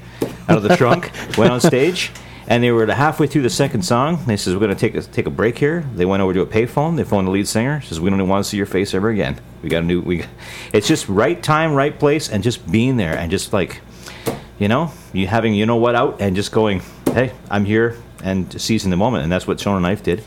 out 0.47 0.57
of 0.57 0.63
the 0.63 0.75
trunk, 0.75 1.11
went 1.37 1.51
on 1.51 1.59
stage, 1.61 2.11
and 2.47 2.63
they 2.63 2.71
were 2.71 2.85
halfway 2.87 3.27
through 3.27 3.43
the 3.43 3.49
second 3.49 3.83
song. 3.83 4.23
They 4.25 4.37
says, 4.37 4.53
"We're 4.53 4.59
going 4.59 4.75
to 4.75 4.79
take 4.79 4.95
a, 4.95 5.01
take 5.01 5.25
a 5.25 5.29
break 5.31 5.57
here." 5.57 5.85
They 5.95 6.05
went 6.05 6.21
over 6.21 6.33
to 6.33 6.41
a 6.41 6.45
payphone. 6.45 6.97
They 6.97 7.03
phoned 7.03 7.27
the 7.27 7.31
lead 7.31 7.47
singer. 7.47 7.81
Says, 7.81 7.99
"We 7.99 8.09
don't 8.09 8.19
even 8.19 8.29
want 8.29 8.43
to 8.43 8.49
see 8.49 8.57
your 8.57 8.65
face 8.65 8.93
ever 8.93 9.09
again. 9.09 9.39
We 9.61 9.69
got 9.69 9.83
a 9.83 9.85
new 9.85 10.01
we." 10.01 10.25
It's 10.73 10.87
just 10.87 11.07
right 11.09 11.41
time, 11.41 11.73
right 11.73 11.97
place, 11.97 12.29
and 12.29 12.43
just 12.43 12.69
being 12.71 12.97
there, 12.97 13.17
and 13.17 13.31
just 13.31 13.53
like, 13.53 13.81
you 14.59 14.67
know, 14.67 14.91
you 15.13 15.27
having 15.27 15.53
you 15.53 15.65
know 15.65 15.77
what 15.77 15.95
out, 15.95 16.17
and 16.21 16.35
just 16.35 16.51
going, 16.51 16.81
"Hey, 17.13 17.31
I'm 17.49 17.65
here," 17.65 17.97
and 18.23 18.59
seizing 18.61 18.89
the 18.91 18.97
moment, 18.97 19.23
and 19.23 19.31
that's 19.31 19.47
what 19.47 19.57
Shonen 19.57 19.81
Knife 19.81 20.03
did. 20.03 20.23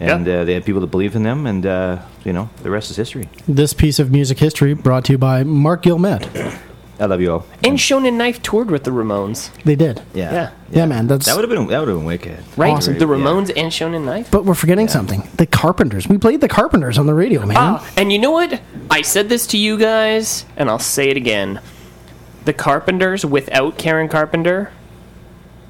And 0.00 0.26
Yeah. 0.28 0.40
uh, 0.40 0.44
they 0.44 0.54
had 0.54 0.64
people 0.64 0.80
that 0.82 0.86
believed 0.92 1.16
in 1.16 1.24
them, 1.24 1.44
and 1.46 1.66
uh, 1.66 1.98
you 2.24 2.32
know 2.32 2.48
the 2.62 2.70
rest 2.70 2.90
is 2.90 2.96
history. 2.96 3.28
This 3.48 3.72
piece 3.74 3.98
of 3.98 4.10
music 4.12 4.38
history 4.38 4.72
brought 4.72 5.04
to 5.06 5.12
you 5.12 5.18
by 5.18 5.42
Mark 5.44 5.82
Gilmet. 5.82 6.56
I 7.00 7.06
love 7.06 7.20
you 7.20 7.32
all. 7.32 7.46
And 7.62 7.78
Shonen 7.78 8.14
Knife 8.14 8.42
toured 8.42 8.70
with 8.70 8.84
the 8.84 8.90
Ramones. 8.90 9.50
They 9.62 9.76
did. 9.76 10.02
Yeah, 10.14 10.32
Yeah. 10.32 10.50
Yeah, 10.70 10.86
man. 10.86 11.06
That's 11.06 11.26
That 11.26 11.36
would 11.36 11.48
have 11.48 11.50
been 11.50 11.68
that 11.68 11.78
would 11.78 11.88
have 11.88 11.96
been 11.98 12.04
wicked. 12.04 12.42
Right? 12.56 12.72
Awesome. 12.72 12.98
The 12.98 13.04
Ramones 13.06 13.50
and 13.56 13.70
Shonen 13.72 14.04
Knife. 14.04 14.30
But 14.30 14.44
we're 14.44 14.54
forgetting 14.54 14.88
something. 14.88 15.28
The 15.36 15.46
Carpenters. 15.46 16.08
We 16.08 16.18
played 16.18 16.40
the 16.40 16.48
Carpenters 16.48 16.98
on 16.98 17.06
the 17.06 17.14
radio, 17.14 17.46
man. 17.46 17.56
Ah, 17.58 17.90
and 17.96 18.12
you 18.12 18.18
know 18.18 18.32
what? 18.32 18.60
I 18.90 19.02
said 19.02 19.28
this 19.28 19.46
to 19.48 19.58
you 19.58 19.78
guys, 19.78 20.44
and 20.56 20.68
I'll 20.68 20.78
say 20.78 21.08
it 21.08 21.16
again. 21.16 21.60
The 22.44 22.52
Carpenters 22.52 23.24
without 23.24 23.78
Karen 23.78 24.08
Carpenter 24.08 24.72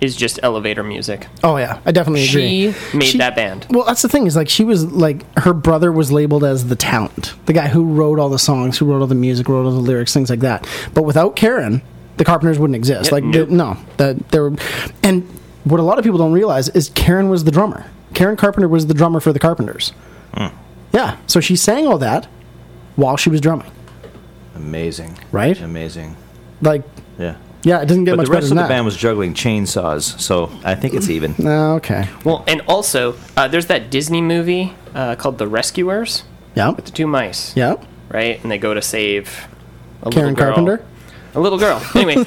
is 0.01 0.15
just 0.17 0.39
elevator 0.43 0.83
music. 0.83 1.27
Oh 1.43 1.57
yeah, 1.57 1.81
I 1.85 1.93
definitely 1.93 2.25
agree. 2.29 2.73
She 2.73 2.97
made 2.97 3.19
that 3.21 3.35
band. 3.35 3.67
Well, 3.71 3.85
that's 3.85 4.03
the 4.03 4.09
thing 4.09 4.27
is 4.27 4.37
like 4.37 4.49
she 4.49 4.65
was 4.65 4.85
like 4.93 5.25
her 5.39 5.53
brother 5.53 5.91
was 5.91 6.13
labeled 6.13 6.45
as 6.45 6.69
the 6.69 6.77
talent, 6.77 7.35
the 7.47 7.53
guy 7.53 7.69
who 7.69 7.85
wrote 7.85 8.19
all 8.19 8.29
the 8.29 8.39
songs, 8.39 8.79
who 8.79 8.87
wrote 8.87 9.01
all 9.01 9.07
the 9.09 9.15
music, 9.15 9.49
wrote 9.49 9.65
all 9.65 9.73
the 9.73 9.79
lyrics, 9.79 10.13
things 10.15 10.31
like 10.31 10.41
that. 10.41 10.67
But 10.95 11.03
without 11.03 11.35
Karen, 11.37 11.83
the 12.17 12.25
Carpenters 12.25 12.59
wouldn't 12.59 12.77
exist. 12.77 13.11
Yeah, 13.11 13.15
like 13.15 13.25
nope. 13.25 13.49
the- 13.49 13.55
no, 13.55 13.77
that 13.97 14.29
there. 14.31 14.51
And 15.03 15.29
what 15.65 15.81
a 15.81 15.83
lot 15.83 15.99
of 15.99 16.05
people 16.05 16.19
don't 16.19 16.33
realize 16.33 16.69
is 16.71 16.91
Karen 16.91 17.29
was 17.29 17.45
the 17.45 17.51
drummer. 17.51 17.85
Karen 18.15 18.37
Carpenter 18.37 18.69
was 18.69 18.87
the 18.87 18.95
drummer 18.95 19.21
for 19.21 19.33
the 19.33 19.39
Carpenters. 19.39 19.91
Hmm. 20.35 20.47
Yeah, 20.93 21.17
so 21.27 21.41
she 21.41 21.57
sang 21.57 21.87
all 21.87 21.99
that 21.99 22.27
while 22.97 23.17
she 23.17 23.29
was 23.31 23.41
drumming. 23.41 23.71
Amazing, 24.55 25.19
Right? 25.31 25.61
Amazing. 25.61 26.17
Like, 26.61 26.83
Yeah. 27.19 27.37
Yeah, 27.63 27.81
it 27.81 27.87
doesn't 27.87 28.05
get 28.05 28.13
But 28.13 28.17
much 28.19 28.27
the 28.27 28.31
better 28.31 28.35
rest 28.41 28.49
than 28.51 28.59
of 28.59 28.65
the 28.65 28.69
that. 28.69 28.75
band 28.75 28.85
was 28.85 28.97
juggling 28.97 29.35
chainsaws, 29.35 30.19
so 30.21 30.51
I 30.65 30.75
think 30.75 30.95
it's 30.95 31.09
even. 31.11 31.35
Ah, 31.45 31.75
okay. 31.75 32.09
Well, 32.25 32.45
and 32.47 32.61
also, 32.63 33.17
uh, 33.37 33.49
there's 33.49 33.67
that 33.67 33.91
Disney 33.91 34.21
movie 34.23 34.75
uh, 34.95 35.17
called 35.17 35.39
The 35.39 35.47
Rescuers 35.49 36.25
Yeah. 36.55 36.71
with 36.71 36.85
the 36.87 36.93
two 36.93 37.07
mice, 37.07 37.57
Yeah. 37.57 37.77
right? 38.11 38.41
And 38.43 38.51
they 38.51 38.59
go 38.59 38.75
to 38.75 38.83
save 38.83 39.47
a 40.03 40.11
Karen 40.11 40.35
little 40.35 40.45
girl. 40.47 40.55
Carpenter. 40.55 40.85
A 41.35 41.41
little 41.41 41.59
girl. 41.59 41.83
Anyway, 41.95 42.25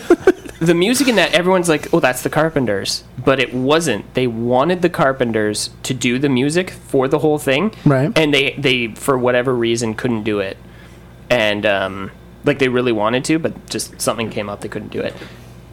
the 0.60 0.76
music 0.76 1.08
in 1.08 1.15
that, 1.15 1.34
everyone's 1.34 1.67
like, 1.67 1.91
oh, 1.94 2.00
that's 2.00 2.22
the 2.22 2.30
Carpenters. 2.30 3.04
But 3.17 3.39
it 3.39 3.54
wasn't. 3.54 4.13
They 4.13 4.28
wanted 4.28 4.82
the 4.84 4.89
Carpenters 4.89 5.70
to 5.84 5.94
do 5.94 6.20
the 6.20 6.30
music 6.30 6.70
for 6.70 7.08
the 7.08 7.20
whole 7.20 7.39
thing. 7.39 7.74
Right. 7.86 8.15
And 8.17 8.34
they, 8.34 8.52
they 8.58 8.88
for 8.94 9.17
whatever 9.17 9.56
reason, 9.56 9.96
couldn't 9.96 10.24
do 10.24 10.39
it. 10.39 10.58
And, 11.30 11.65
um, 11.65 12.12
like, 12.43 12.60
they 12.60 12.69
really 12.69 12.91
wanted 12.91 13.23
to, 13.25 13.39
but 13.39 13.69
just 13.69 13.99
something 14.01 14.30
came 14.30 14.49
up, 14.49 14.62
they 14.62 14.69
couldn't 14.69 14.91
do 14.91 15.01
it. 15.01 15.13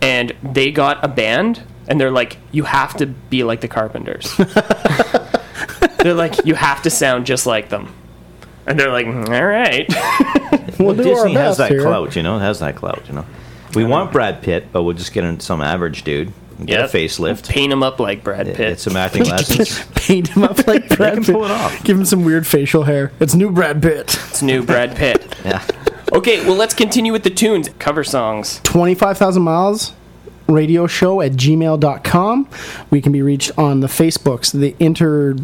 And 0.01 0.35
they 0.43 0.71
got 0.71 1.05
a 1.05 1.09
band, 1.09 1.63
and 1.89 2.01
they're 2.01 2.11
like, 2.11 2.37
you 2.53 2.65
have 2.65 2.97
to 2.99 3.07
be 3.07 3.43
like 3.45 3.61
the 3.61 3.69
Carpenters. 3.69 4.33
they're 5.99 6.15
like, 6.15 6.45
you 6.45 6.55
have 6.55 6.83
to 6.83 6.91
sound 6.91 7.27
just 7.27 7.47
like 7.47 7.69
them. 7.69 7.95
And 8.67 8.79
they're 8.79 8.93
like, 8.93 9.07
"Mm, 9.07 9.29
all 9.29 9.47
right. 9.47 9.89
We'll 10.79 10.95
do 10.95 11.01
our 11.11 11.25
Disney 11.27 11.33
has 11.33 11.57
best 11.57 11.59
that 11.59 11.71
here. 11.73 11.83
clout, 11.83 12.15
you 12.15 12.23
know. 12.23 12.37
It 12.37 12.41
has 12.41 12.61
that 12.61 12.77
clout, 12.77 13.03
you 13.09 13.15
know. 13.15 13.27
We 13.75 13.85
want 13.85 14.13
Brad 14.13 14.43
Pitt, 14.43 14.69
but 14.71 14.85
we'll 14.85 14.95
just 14.95 15.13
get 15.13 15.25
in 15.25 15.41
some 15.41 15.61
average 15.61 16.05
dude, 16.05 16.33
get 16.65 16.79
Yep. 16.81 16.95
a 16.95 16.97
facelift, 16.97 17.49
Paint 17.49 17.71
them 17.71 17.83
up 17.83 17.99
like 17.99 18.23
Brad 18.23 18.47
Pitt. 18.47 18.57
get 18.57 18.79
some 18.81 18.97
acting 18.97 19.25
lessons. 19.25 19.85
Paint 19.97 20.29
him 20.29 20.45
up 20.45 20.65
like 20.69 20.89
Brad 20.91 21.15
can 21.15 21.25
Pitt. 21.25 21.35
pull 21.35 21.45
it 21.47 21.51
off. 21.51 21.83
Give 21.83 21.99
him 21.99 22.05
some 22.05 22.25
weird 22.25 22.47
facial 22.47 22.85
hair. 22.85 23.11
It's 23.19 23.35
new 23.35 23.51
Brad 23.51 23.83
Pitt. 23.83 24.17
It's 24.29 24.41
new 24.41 24.63
Brad 24.63 24.95
Pitt. 24.95 25.35
yeah. 25.45 25.65
Okay, 26.19 26.45
well, 26.45 26.57
let's 26.57 26.75
continue 26.75 27.13
with 27.13 27.23
the 27.23 27.31
tunes. 27.31 27.69
Cover 27.79 28.03
songs. 28.05 28.61
25,000 28.65 29.43
miles 29.43 29.93
radio 30.49 30.87
show 30.87 31.21
at 31.21 31.33
gmail.com. 31.33 32.49
We 32.91 33.01
can 33.01 33.13
be 33.13 33.23
reached 33.23 33.53
on 33.59 33.81
the 33.81 33.87
Facebooks, 33.87 34.53
the 34.53 34.75
inter. 34.81 35.37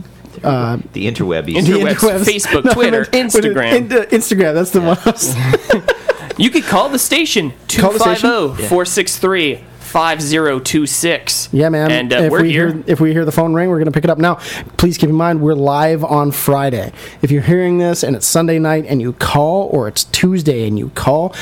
Uh, 0.42 0.78
The 0.92 1.06
interwebbies. 1.06 1.56
Inter- 1.56 1.74
the 1.78 1.84
Interwebs, 1.84 2.24
Facebook, 2.24 2.72
Twitter, 2.72 3.06
I 3.12 3.16
meant- 3.16 3.32
Instagram. 3.32 3.72
in- 3.76 3.92
uh, 3.92 4.04
Instagram, 4.06 4.54
that's 4.54 4.70
the 4.70 4.80
one. 4.80 5.94
You 6.36 6.50
could 6.50 6.64
call 6.64 6.88
the 6.88 6.98
station 6.98 7.52
Call 7.68 7.92
the 7.92 8.00
station? 8.00 8.28
250 8.28 8.66
463 8.68 9.64
5026. 9.94 11.50
Yeah, 11.52 11.68
man. 11.68 11.88
And 11.92 12.12
uh, 12.12 12.16
if 12.16 12.32
we're 12.32 12.42
we 12.42 12.50
here. 12.50 12.72
Hear, 12.72 12.84
if 12.88 13.00
we 13.00 13.12
hear 13.12 13.24
the 13.24 13.30
phone 13.30 13.54
ring, 13.54 13.68
we're 13.68 13.78
going 13.78 13.86
to 13.86 13.92
pick 13.92 14.02
it 14.02 14.10
up. 14.10 14.18
Now, 14.18 14.40
please 14.76 14.98
keep 14.98 15.08
in 15.08 15.14
mind, 15.14 15.40
we're 15.40 15.54
live 15.54 16.02
on 16.02 16.32
Friday. 16.32 16.92
If 17.22 17.30
you're 17.30 17.42
hearing 17.42 17.78
this 17.78 18.02
and 18.02 18.16
it's 18.16 18.26
Sunday 18.26 18.58
night 18.58 18.86
and 18.88 19.00
you 19.00 19.12
call, 19.12 19.68
or 19.68 19.86
it's 19.86 20.02
Tuesday 20.02 20.66
and 20.66 20.76
you 20.76 20.88
call, 20.96 21.32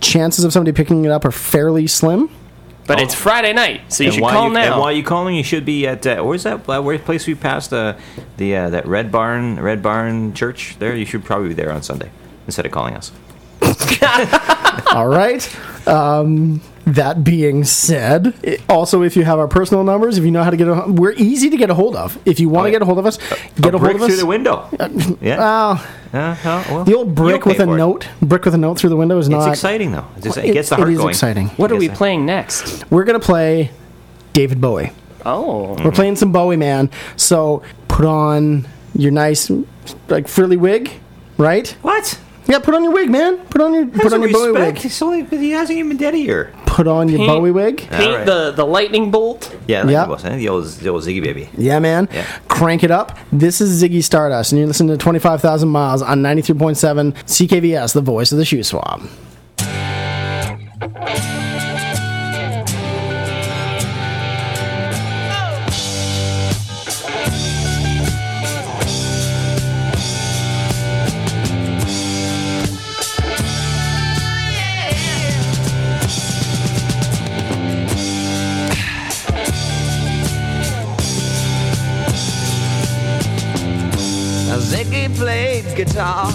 chances 0.00 0.46
of 0.46 0.52
somebody 0.54 0.74
picking 0.74 1.04
it 1.04 1.10
up 1.10 1.26
are 1.26 1.30
fairly 1.30 1.86
slim. 1.86 2.30
But 2.86 3.02
it's 3.02 3.14
Friday 3.14 3.52
night, 3.52 3.92
so 3.92 4.02
you 4.02 4.08
and 4.08 4.14
should 4.14 4.24
call 4.24 4.48
you, 4.48 4.54
now. 4.54 4.72
And 4.72 4.80
while 4.80 4.92
you're 4.92 5.04
calling, 5.04 5.36
you 5.36 5.44
should 5.44 5.66
be 5.66 5.86
at 5.86 6.06
uh, 6.06 6.22
where's 6.22 6.44
that? 6.44 6.66
Uh, 6.66 6.80
where 6.80 6.98
place 6.98 7.26
we 7.26 7.34
passed 7.34 7.70
uh, 7.74 7.98
the 8.38 8.56
uh, 8.56 8.70
that 8.70 8.86
Red 8.86 9.12
Barn 9.12 9.60
Red 9.60 9.82
Barn 9.82 10.32
Church? 10.32 10.76
There, 10.78 10.96
you 10.96 11.04
should 11.04 11.22
probably 11.22 11.48
be 11.48 11.54
there 11.54 11.70
on 11.70 11.82
Sunday 11.82 12.10
instead 12.46 12.64
of 12.64 12.72
calling 12.72 12.96
us. 12.96 13.12
All 14.92 15.06
right. 15.06 15.46
Um, 15.86 16.62
That 16.94 17.22
being 17.24 17.64
said, 17.64 18.34
i- 18.46 18.58
also 18.68 19.02
if 19.02 19.16
you 19.16 19.24
have 19.24 19.38
our 19.38 19.48
personal 19.48 19.84
numbers, 19.84 20.18
if 20.18 20.24
you 20.24 20.30
know 20.30 20.42
how 20.42 20.50
to 20.50 20.56
get, 20.56 20.66
a, 20.68 20.84
we're 20.88 21.12
easy 21.12 21.48
to 21.50 21.56
get 21.56 21.70
a 21.70 21.74
hold 21.74 21.94
of. 21.94 22.18
If 22.24 22.40
you 22.40 22.48
want 22.48 22.66
to 22.66 22.68
Oh, 22.70 22.72
get 22.72 22.82
a 22.82 22.84
hold 22.84 22.98
of 22.98 23.06
us, 23.06 23.18
get 23.60 23.74
a, 23.74 23.78
hold 23.78 23.82
brick 23.82 23.94
of 23.96 24.02
us. 24.02 24.08
through 24.08 24.16
the 24.16 24.26
window. 24.26 24.68
yeah. 25.20 25.38
Well, 25.38 25.84
Uh, 26.12 26.36
oh, 26.44 26.66
well, 26.70 26.84
the 26.84 26.94
old 26.94 27.14
brick 27.14 27.44
with 27.46 27.60
a 27.60 27.64
for 27.66 27.74
it. 27.74 27.78
note, 27.78 28.08
brick 28.20 28.44
with 28.44 28.54
a 28.54 28.58
note 28.58 28.78
through 28.78 28.90
the 28.90 28.96
window 28.96 29.18
is 29.18 29.26
It's 29.28 29.32
not. 29.32 29.48
exciting 29.48 29.92
though. 29.92 30.06
It, 30.16 30.22
just, 30.24 30.38
it 30.38 30.46
It- 30.46 30.52
gets 30.54 30.68
the 30.70 30.74
it 30.74 30.78
heart 30.78 30.90
is 30.90 30.98
going. 30.98 31.10
exciting. 31.10 31.48
What 31.50 31.70
are 31.70 31.76
we 31.76 31.86
sir. 31.88 31.94
playing 31.94 32.26
next? 32.26 32.84
We're 32.90 33.04
gonna 33.04 33.20
play 33.20 33.70
David 34.32 34.60
Bowie. 34.60 34.90
Oh, 35.24 35.76
We're 35.84 35.92
playing 35.92 36.16
some 36.16 36.32
Bowie, 36.32 36.56
man. 36.56 36.90
So 37.16 37.62
put 37.88 38.06
on 38.06 38.66
your 38.96 39.12
nice, 39.12 39.50
like 40.08 40.26
frilly 40.26 40.56
wig, 40.56 40.90
right? 41.38 41.68
What? 41.82 42.18
Yeah, 42.50 42.58
put 42.58 42.74
on 42.74 42.82
your 42.82 42.92
wig, 42.92 43.08
man. 43.10 43.38
Put 43.46 43.60
on 43.60 43.72
your 43.72 43.86
put 43.86 44.02
Put 44.02 44.12
on 44.12 44.22
your 44.22 44.32
Bowie 44.32 44.52
wig. 44.52 44.76
He's 44.78 45.00
only, 45.02 45.24
he 45.24 45.52
hasn't 45.52 45.78
even 45.78 45.90
been 45.90 45.98
dead 45.98 46.14
a 46.14 46.18
year. 46.18 46.52
Put 46.66 46.88
on 46.88 47.08
your 47.08 47.18
Paint- 47.18 47.28
Bowie 47.28 47.50
wig. 47.52 47.76
paint 47.88 47.92
Alright. 48.10 48.26
the 48.26 48.50
the 48.50 48.64
lightning 48.66 49.10
bolt. 49.12 49.56
Yeah, 49.68 49.86
Yeah. 49.86 50.00
like 50.00 50.08
it 50.08 50.10
was, 50.10 50.24
eh? 50.24 50.36
the, 50.36 50.48
old, 50.48 50.64
the 50.66 50.88
old 50.88 51.02
Ziggy 51.04 51.22
baby. 51.22 51.48
Yeah, 51.56 51.78
man. 51.78 52.08
Yeah. 52.12 52.24
Crank 52.48 52.82
it 52.82 52.90
up. 52.90 53.16
This 53.30 53.60
is 53.60 53.80
Ziggy 53.80 54.02
Stardust, 54.02 54.50
and 54.50 54.58
you're 54.58 54.66
listening 54.68 54.90
to 54.90 54.96
25,000 54.96 55.68
Miles 55.68 56.02
on 56.02 56.22
93.7 56.22 57.12
CKVS, 57.26 57.92
the 57.94 58.00
voice 58.00 58.32
of 58.32 58.38
the 58.38 58.44
Shuswap. 58.44 59.00
Guitar, 85.74 86.30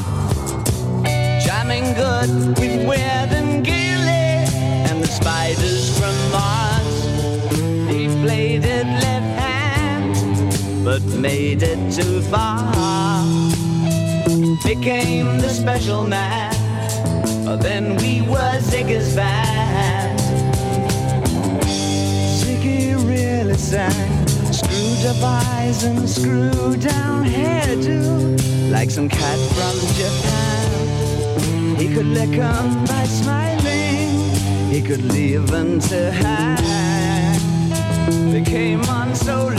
jamming 1.39 1.93
good 1.93 2.29
with 2.59 2.87
Weird 2.87 3.31
and 3.31 3.65
Gilly 3.65 4.45
and 4.89 5.01
the 5.03 5.07
spiders 5.07 5.97
from 5.97 6.15
Mars. 6.31 6.97
He 7.89 8.07
played 8.23 8.63
it 8.65 8.85
left 8.85 9.39
hand, 9.39 10.85
but 10.85 11.03
made 11.03 11.63
it 11.63 11.79
too 11.91 12.21
far. 12.21 13.23
Became 14.63 15.39
the 15.39 15.49
special 15.49 16.03
man, 16.05 16.53
then 17.59 17.95
we 17.97 18.21
were 18.21 18.59
Ziggy's 18.59 19.15
band. 19.15 20.19
Ziggy 22.39 22.95
really 23.07 23.57
sang. 23.57 24.14
Eyes 25.07 25.83
and 25.83 26.09
screwed 26.09 26.81
down 26.81 27.25
hairdo, 27.25 28.71
like 28.71 28.89
some 28.89 29.07
cat 29.07 29.37
from 29.53 29.75
Japan. 29.93 31.77
He 31.77 31.87
could 31.93 32.07
lick 32.07 32.31
'em 32.31 32.85
by 32.85 33.05
smiling, 33.05 34.09
he 34.71 34.81
could 34.81 35.03
leave 35.13 35.53
'em 35.53 35.79
to 35.89 36.11
hang. 36.11 37.39
They 38.31 38.41
came 38.41 38.81
on 38.89 39.13
so 39.13 39.54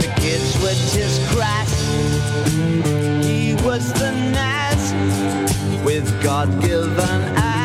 The 0.00 0.12
kids 0.20 0.58
were 0.60 0.74
just 0.94 1.22
crass. 1.28 1.72
He 3.24 3.54
was 3.64 3.92
the 3.92 4.10
nazz 4.32 4.92
with 5.84 6.22
God-given 6.22 6.98
ass. 7.36 7.61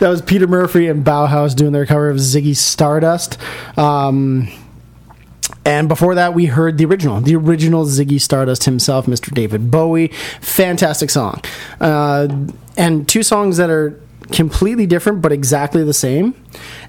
That 0.00 0.08
was 0.08 0.22
Peter 0.22 0.46
Murphy 0.46 0.88
and 0.88 1.04
Bauhaus 1.04 1.54
doing 1.54 1.72
their 1.72 1.86
cover 1.86 2.10
of 2.10 2.16
Ziggy 2.16 2.56
Stardust. 2.56 3.38
Um, 3.78 4.48
and 5.64 5.88
before 5.88 6.14
that, 6.14 6.34
we 6.34 6.46
heard 6.46 6.78
the 6.78 6.86
original, 6.86 7.20
the 7.20 7.36
original 7.36 7.84
Ziggy 7.84 8.20
Stardust 8.20 8.64
himself, 8.64 9.06
Mr. 9.06 9.32
David 9.32 9.70
Bowie. 9.70 10.08
Fantastic 10.40 11.10
song. 11.10 11.42
Uh, 11.80 12.28
and 12.76 13.08
two 13.08 13.22
songs 13.22 13.58
that 13.58 13.70
are 13.70 14.00
completely 14.32 14.86
different 14.86 15.20
but 15.20 15.32
exactly 15.32 15.84
the 15.84 15.92
same. 15.92 16.34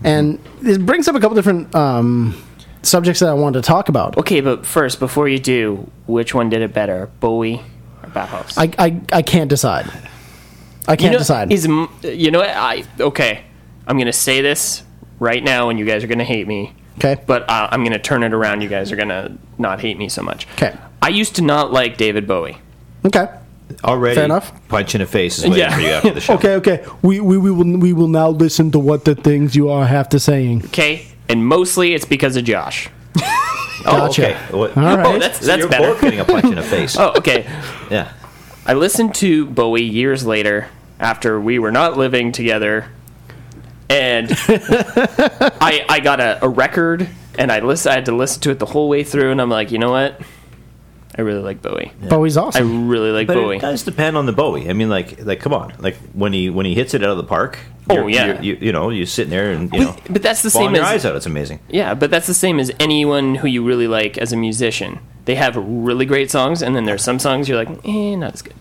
And 0.03 0.39
it 0.63 0.85
brings 0.85 1.07
up 1.07 1.15
a 1.15 1.19
couple 1.19 1.35
different 1.35 1.73
um, 1.75 2.41
subjects 2.81 3.19
that 3.19 3.29
I 3.29 3.33
wanted 3.33 3.61
to 3.61 3.67
talk 3.67 3.89
about. 3.89 4.17
Okay, 4.17 4.41
but 4.41 4.65
first, 4.65 4.99
before 4.99 5.27
you 5.27 5.39
do, 5.39 5.89
which 6.07 6.33
one 6.33 6.49
did 6.49 6.61
it 6.61 6.73
better, 6.73 7.09
Bowie 7.19 7.61
or 8.03 8.09
Bauhaus? 8.09 8.57
I, 8.57 8.71
I, 8.83 9.01
I 9.11 9.21
can't 9.21 9.49
decide. 9.49 9.91
I 10.91 10.95
can't 10.95 11.05
you 11.05 11.11
know, 11.11 11.17
decide. 11.19 11.51
Is 11.51 11.65
you 12.03 12.31
know 12.31 12.39
what? 12.39 12.49
I 12.49 12.83
okay. 12.99 13.43
I'm 13.87 13.97
gonna 13.97 14.13
say 14.13 14.41
this 14.41 14.83
right 15.19 15.43
now, 15.43 15.69
and 15.69 15.79
you 15.79 15.85
guys 15.85 16.03
are 16.03 16.07
gonna 16.07 16.23
hate 16.23 16.47
me. 16.47 16.73
Okay. 16.97 17.21
But 17.25 17.49
uh, 17.49 17.69
I'm 17.71 17.83
gonna 17.83 17.99
turn 17.99 18.23
it 18.23 18.33
around. 18.33 18.61
You 18.61 18.69
guys 18.69 18.91
are 18.91 18.95
gonna 18.95 19.37
not 19.57 19.81
hate 19.81 19.97
me 19.97 20.09
so 20.09 20.21
much. 20.21 20.47
Okay. 20.53 20.75
I 21.01 21.09
used 21.09 21.35
to 21.37 21.41
not 21.41 21.71
like 21.71 21.97
David 21.97 22.27
Bowie. 22.27 22.57
Okay. 23.05 23.27
Already, 23.85 24.15
Fair 24.15 24.25
enough. 24.25 24.51
punch 24.67 24.93
in 24.95 24.99
the 24.99 25.07
face 25.07 25.37
is 25.39 25.45
waiting 25.45 25.59
Yeah. 25.59 25.73
for 25.75 25.81
you 25.81 25.87
after 25.87 26.13
the 26.13 26.19
show. 26.21 26.33
Okay, 26.35 26.55
okay. 26.55 26.85
We, 27.01 27.21
we, 27.21 27.37
we 27.37 27.49
will 27.51 27.77
we 27.79 27.93
will 27.93 28.09
now 28.09 28.27
listen 28.29 28.69
to 28.71 28.79
what 28.79 29.05
the 29.05 29.15
things 29.15 29.55
you 29.55 29.69
all 29.69 29.83
have 29.83 30.09
to 30.09 30.19
saying. 30.19 30.65
Okay, 30.65 31.07
and 31.29 31.47
mostly 31.47 31.93
it's 31.93 32.05
because 32.05 32.35
of 32.35 32.43
Josh. 32.43 32.89
Oh, 33.83 33.97
Gotcha. 34.05 34.35
okay. 34.35 34.55
What- 34.55 34.77
All 34.77 34.83
right. 34.83 35.05
Oh, 35.07 35.17
that's 35.17 35.39
So 35.39 35.45
that's 35.47 35.59
you're 35.61 35.67
better. 35.67 35.87
both 35.87 36.01
getting 36.01 36.19
a 36.19 36.25
punch 36.25 36.45
in 36.45 36.53
the 36.53 36.61
face. 36.61 36.95
oh, 36.99 37.13
okay. 37.17 37.45
Yeah. 37.89 38.13
I 38.63 38.75
listened 38.75 39.15
to 39.15 39.47
Bowie 39.47 39.81
years 39.81 40.23
later 40.23 40.67
after 41.01 41.39
we 41.41 41.59
were 41.59 41.71
not 41.71 41.97
living 41.97 42.31
together, 42.31 42.85
and 43.89 44.29
I 44.47 45.85
I 45.89 45.99
got 45.99 46.19
a, 46.19 46.43
a 46.45 46.49
record 46.49 47.09
and 47.37 47.51
I 47.51 47.59
listen. 47.59 47.91
I 47.91 47.95
had 47.95 48.05
to 48.05 48.15
listen 48.15 48.41
to 48.43 48.51
it 48.51 48.59
the 48.59 48.65
whole 48.65 48.87
way 48.89 49.03
through, 49.03 49.31
and 49.31 49.41
I'm 49.41 49.49
like, 49.49 49.71
you 49.71 49.79
know 49.79 49.91
what? 49.91 50.19
I 51.17 51.21
really 51.23 51.41
like 51.41 51.61
Bowie. 51.61 51.91
Bowie's 52.07 52.37
awesome. 52.37 52.65
I 52.65 52.89
really 52.89 53.11
like 53.11 53.27
But 53.27 53.33
Bowie. 53.33 53.57
it 53.57 53.61
does 53.61 53.83
depend 53.83 54.15
on 54.15 54.25
the 54.27 54.31
Bowie. 54.31 54.69
I 54.69 54.73
mean, 54.73 54.87
like, 54.89 55.21
like, 55.25 55.41
come 55.41 55.53
on, 55.53 55.73
like 55.79 55.97
when 56.13 56.31
he 56.31 56.49
when 56.49 56.65
he 56.65 56.73
hits 56.73 56.93
it 56.93 57.03
out 57.03 57.09
of 57.09 57.17
the 57.17 57.23
park. 57.25 57.59
Oh, 57.89 57.95
you're- 58.07 58.13
yeah. 58.13 58.25
you're- 58.27 58.45
you, 58.47 58.57
you 58.67 58.71
know, 58.71 58.91
you're 58.91 59.05
sitting 59.07 59.31
there 59.31 59.51
and 59.51 59.73
you 59.73 59.79
know, 59.79 59.95
But, 60.05 60.13
but 60.13 60.21
that's 60.21 60.41
the 60.41 60.49
same 60.49 60.73
your 60.73 60.83
as 60.83 60.89
eyes 60.89 61.05
out. 61.05 61.15
It's 61.17 61.25
amazing. 61.25 61.59
yeah, 61.67 61.95
but 61.95 62.11
that's 62.11 62.27
the 62.27 62.33
same 62.33 62.59
as 62.59 62.71
anyone 62.79 63.35
who 63.35 63.47
you 63.47 63.65
really 63.65 63.87
like 63.87 64.17
as 64.19 64.31
a 64.31 64.37
musician. 64.37 64.99
They 65.25 65.35
have 65.35 65.55
really 65.57 66.05
great 66.05 66.31
songs, 66.31 66.61
and 66.63 66.75
then 66.75 66.85
there's 66.85 67.03
some 67.03 67.19
songs 67.19 67.49
you're 67.49 67.57
like, 67.61 67.69
eh, 67.85 68.15
not 68.15 68.33
as 68.35 68.41
good. 68.41 68.53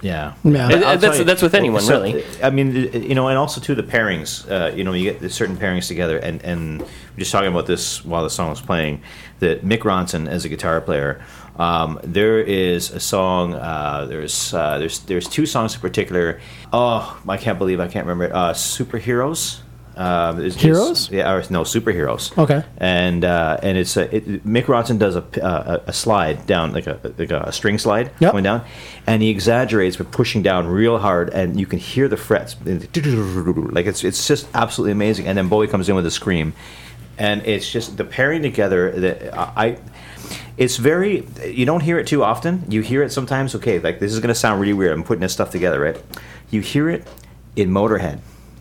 Yeah, 0.00 0.34
Yeah. 0.44 0.64
I'll 0.68 0.96
that's- 0.98 1.18
you, 1.18 1.24
that's 1.24 1.42
with 1.42 1.54
anyone, 1.54 1.86
really. 1.86 2.24
I 2.42 2.50
mean, 2.50 2.74
you 2.92 3.14
know, 3.14 3.28
and 3.28 3.36
also 3.38 3.60
too 3.60 3.74
the 3.74 3.82
pairings. 3.82 4.48
Uh, 4.50 4.74
you 4.74 4.84
know, 4.84 4.92
you 4.92 5.12
get 5.12 5.30
certain 5.32 5.56
pairings 5.56 5.88
together, 5.88 6.18
and 6.18 6.42
and 6.44 6.80
we're 6.80 7.18
just 7.18 7.32
talking 7.32 7.48
about 7.50 7.66
this 7.66 8.04
while 8.04 8.22
the 8.22 8.30
song 8.30 8.50
was 8.50 8.60
playing. 8.60 9.02
That 9.40 9.64
Mick 9.64 9.80
Ronson 9.80 10.28
as 10.28 10.44
a 10.44 10.48
guitar 10.48 10.80
player. 10.80 11.20
Um, 11.56 11.98
there 12.04 12.38
is 12.40 12.90
a 12.92 13.00
song. 13.00 13.54
Uh, 13.54 14.06
there's 14.06 14.54
uh, 14.54 14.78
there's 14.78 15.00
there's 15.00 15.28
two 15.28 15.46
songs 15.46 15.74
in 15.74 15.80
particular. 15.80 16.40
Oh, 16.72 17.20
I 17.28 17.36
can't 17.36 17.58
believe 17.58 17.80
I 17.80 17.88
can't 17.88 18.06
remember. 18.06 18.26
it. 18.26 18.32
Uh, 18.32 18.52
superheroes. 18.54 19.60
Um, 19.98 20.38
it's- 20.38 20.52
it's- 20.54 20.62
Heroes? 20.62 21.10
yeah, 21.10 21.32
or 21.32 21.42
no, 21.50 21.62
superheroes. 21.62 22.30
Okay. 22.38 22.62
and 22.78 23.24
uh, 23.24 23.58
and 23.62 23.76
it's 23.76 23.96
a, 23.96 24.14
it, 24.14 24.46
Mick 24.46 24.66
Ronson 24.66 24.96
does 24.98 25.16
a, 25.16 25.24
uh, 25.44 25.80
a 25.86 25.90
a 25.90 25.92
slide 25.92 26.46
down 26.46 26.72
like 26.72 26.86
a 26.86 27.00
like 27.18 27.32
a 27.32 27.50
string 27.50 27.78
slide 27.78 28.10
Yep. 28.20 28.30
going 28.32 28.44
down, 28.44 28.62
and 29.08 29.22
he 29.22 29.28
exaggerates 29.30 29.96
by 29.96 30.04
pushing 30.04 30.40
down 30.42 30.68
real 30.68 30.98
hard, 30.98 31.30
and 31.30 31.58
you 31.58 31.66
can 31.66 31.80
hear 31.80 32.06
the 32.06 32.16
frets 32.16 32.54
like 32.64 33.86
it's 33.86 34.04
it's 34.04 34.26
just 34.28 34.46
absolutely 34.54 34.92
amazing. 34.92 35.26
And 35.26 35.36
then 35.36 35.48
Bowie 35.48 35.66
comes 35.68 35.88
in 35.88 35.96
with 35.96 36.06
a 36.06 36.10
scream, 36.12 36.52
and 37.18 37.44
it's 37.46 37.68
just 37.70 37.96
the 37.96 38.04
pairing 38.04 38.42
together 38.42 38.92
that 38.92 39.36
I. 39.58 39.78
It's 40.56 40.76
very 40.76 41.26
you 41.46 41.64
don't 41.66 41.82
hear 41.82 41.98
it 41.98 42.06
too 42.06 42.22
often. 42.22 42.64
You 42.68 42.82
hear 42.82 43.02
it 43.02 43.10
sometimes. 43.12 43.54
Okay, 43.54 43.78
like 43.80 43.98
this 44.00 44.12
is 44.12 44.18
going 44.20 44.28
to 44.28 44.34
sound 44.34 44.60
really 44.60 44.72
weird. 44.74 44.92
I'm 44.92 45.02
putting 45.04 45.22
this 45.22 45.32
stuff 45.32 45.50
together, 45.50 45.80
right? 45.80 45.96
You 46.50 46.60
hear 46.60 46.88
it 46.88 47.06
in 47.56 47.70
Motorhead 47.70 48.20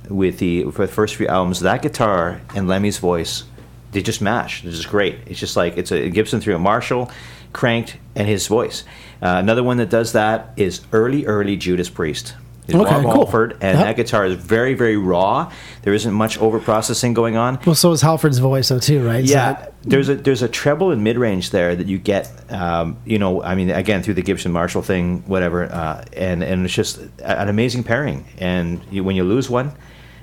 with 0.10 0.39
the 0.39 0.63
for 0.72 0.86
the 0.86 0.91
first 0.91 1.15
few 1.15 1.28
albums. 1.28 1.60
That 1.62 1.82
guitar 1.82 2.41
and 2.56 2.67
Lemmy's 2.67 2.98
voice, 2.98 3.43
they 3.91 4.02
just 4.02 4.22
mash. 4.22 4.63
It's 4.65 4.78
just 4.78 4.89
great. 4.89 5.20
It's 5.28 5.39
just 5.39 5.56
like 5.58 5.78
it's 5.78 5.91
a 5.91 6.10
Gibson 6.10 6.39
through 6.41 6.56
a 6.56 6.60
Marshall, 6.60 7.12
cranked, 7.54 7.98
and 8.15 8.28
his 8.28 8.48
voice. 8.48 8.84
Uh, 9.22 9.36
another 9.39 9.63
one 9.63 9.78
that 9.78 9.89
does 9.89 10.13
that 10.13 10.54
is 10.58 10.82
early, 10.91 11.26
early 11.26 11.56
Judas 11.58 11.89
Priest. 11.89 12.36
Is 12.67 12.76
Okay, 12.76 12.96
Rob 12.96 13.04
cool. 13.04 13.26
Halford, 13.26 13.52
and 13.62 13.78
Yep. 13.78 13.86
that 13.88 13.96
guitar 13.96 14.26
is 14.26 14.34
very, 14.34 14.74
very 14.74 14.98
raw. 14.98 15.50
There 15.84 15.93
isn't 15.93 16.13
much 16.13 16.38
over 16.38 16.60
processing 16.60 17.13
going 17.13 17.38
on. 17.38 17.60
Well, 17.65 17.76
so 17.76 17.93
is 17.93 18.02
Halford's 18.02 18.39
voice 18.39 18.67
though 18.67 18.80
too, 18.80 19.08
right? 19.08 19.26
So 19.26 19.34
Yeah, 19.34 19.54
that- 19.54 19.74
there's 19.84 20.10
a 20.10 20.15
there's 20.15 20.41
a 20.41 20.50
treble 20.50 20.91
and 20.91 21.02
mid 21.02 21.17
range 21.17 21.52
there 21.52 21.78
that 21.78 21.88
you 21.88 21.98
get. 21.98 22.30
Um, 22.52 22.98
you 23.06 23.20
know, 23.20 23.41
I 23.41 23.56
mean, 23.56 23.70
again 23.72 24.04
through 24.04 24.15
the 24.15 24.22
Gibson 24.22 24.52
Marshall 24.52 24.82
thing, 24.82 25.24
whatever, 25.28 25.63
uh, 25.72 26.04
and 26.12 26.43
and 26.43 26.65
it's 26.65 26.74
just 26.74 27.00
an 27.24 27.48
amazing 27.48 27.84
pairing. 27.86 28.26
And 28.38 28.82
you, 28.91 29.02
when 29.02 29.15
you 29.15 29.24
lose 29.24 29.50
one. 29.50 29.72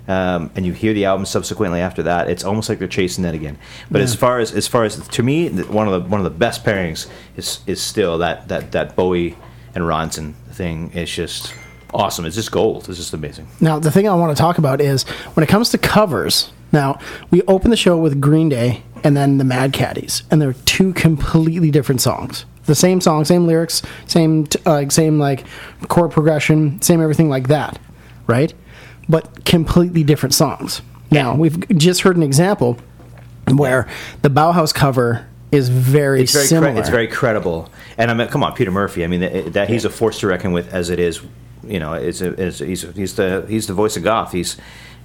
Um, 0.06 0.50
and 0.54 0.66
you 0.66 0.72
hear 0.72 0.92
the 0.92 1.06
album 1.06 1.24
subsequently 1.24 1.80
after 1.80 2.02
that, 2.02 2.28
it's 2.28 2.44
almost 2.44 2.68
like 2.68 2.78
they're 2.78 2.88
chasing 2.88 3.24
that 3.24 3.34
again. 3.34 3.56
But 3.90 4.02
as 4.02 4.14
far 4.14 4.38
as 4.38 4.52
as 4.52 4.68
far 4.68 4.84
as 4.84 5.08
to 5.08 5.22
me, 5.22 5.48
one 5.48 5.88
of 5.88 6.02
the 6.02 6.08
one 6.08 6.20
of 6.20 6.24
the 6.24 6.38
best 6.38 6.62
pairings 6.64 7.08
is 7.36 7.60
is 7.66 7.80
still 7.80 8.18
that 8.18 8.48
that 8.48 8.72
that 8.72 8.96
Bowie 8.96 9.36
and 9.74 9.84
Ronson 9.84 10.34
thing. 10.50 10.90
It's 10.94 11.12
just 11.12 11.54
awesome. 11.94 12.26
It's 12.26 12.36
just 12.36 12.52
gold. 12.52 12.88
It's 12.88 12.98
just 12.98 13.14
amazing. 13.14 13.48
Now, 13.60 13.78
the 13.78 13.90
thing 13.90 14.08
I 14.08 14.14
want 14.14 14.36
to 14.36 14.40
talk 14.40 14.58
about 14.58 14.80
is 14.80 15.04
when 15.34 15.44
it 15.44 15.48
comes 15.48 15.70
to 15.70 15.78
covers. 15.78 16.52
Now, 16.72 16.98
we 17.30 17.42
open 17.42 17.70
the 17.70 17.76
show 17.76 17.96
with 17.96 18.20
Green 18.20 18.48
Day 18.48 18.82
and 19.04 19.16
then 19.16 19.38
the 19.38 19.44
Mad 19.44 19.72
Caddies, 19.72 20.24
and 20.30 20.42
they're 20.42 20.54
two 20.64 20.92
completely 20.94 21.70
different 21.70 22.00
songs. 22.00 22.46
The 22.64 22.74
same 22.74 23.00
song, 23.00 23.24
same 23.24 23.46
lyrics, 23.46 23.82
same 24.06 24.46
t- 24.46 24.58
uh, 24.66 24.88
same 24.88 25.18
like 25.18 25.44
chord 25.88 26.10
progression, 26.10 26.82
same 26.82 27.00
everything 27.00 27.28
like 27.28 27.48
that, 27.48 27.78
right? 28.26 28.52
But 29.08 29.44
completely 29.44 30.02
different 30.04 30.34
songs. 30.34 30.82
Now, 31.10 31.34
we've 31.34 31.68
just 31.76 32.00
heard 32.02 32.16
an 32.16 32.22
example 32.22 32.78
where 33.52 33.86
the 34.22 34.30
Bauhaus 34.30 34.72
cover 34.74 35.26
is 35.52 35.68
very, 35.68 36.22
it's 36.22 36.32
very 36.32 36.46
similar. 36.46 36.72
cre- 36.72 36.78
it's 36.80 36.88
very 36.88 37.06
credible. 37.06 37.70
And 37.98 38.10
I 38.10 38.14
mean, 38.14 38.26
come 38.28 38.42
on, 38.42 38.54
Peter 38.54 38.70
Murphy. 38.70 39.04
I 39.04 39.06
mean, 39.06 39.20
that, 39.20 39.52
that 39.52 39.68
he's 39.68 39.84
a 39.84 39.90
force 39.90 40.18
to 40.20 40.26
reckon 40.26 40.52
with, 40.52 40.72
as 40.72 40.90
it 40.90 40.98
is. 40.98 41.20
You 41.62 41.78
know, 41.78 41.92
it's, 41.94 42.20
a, 42.20 42.30
it's 42.42 42.58
he's 42.58 42.82
he's 42.94 43.14
the 43.16 43.44
he's 43.48 43.66
the 43.66 43.72
voice 43.74 43.96
of 43.96 44.02
goth. 44.02 44.32
He's 44.32 44.56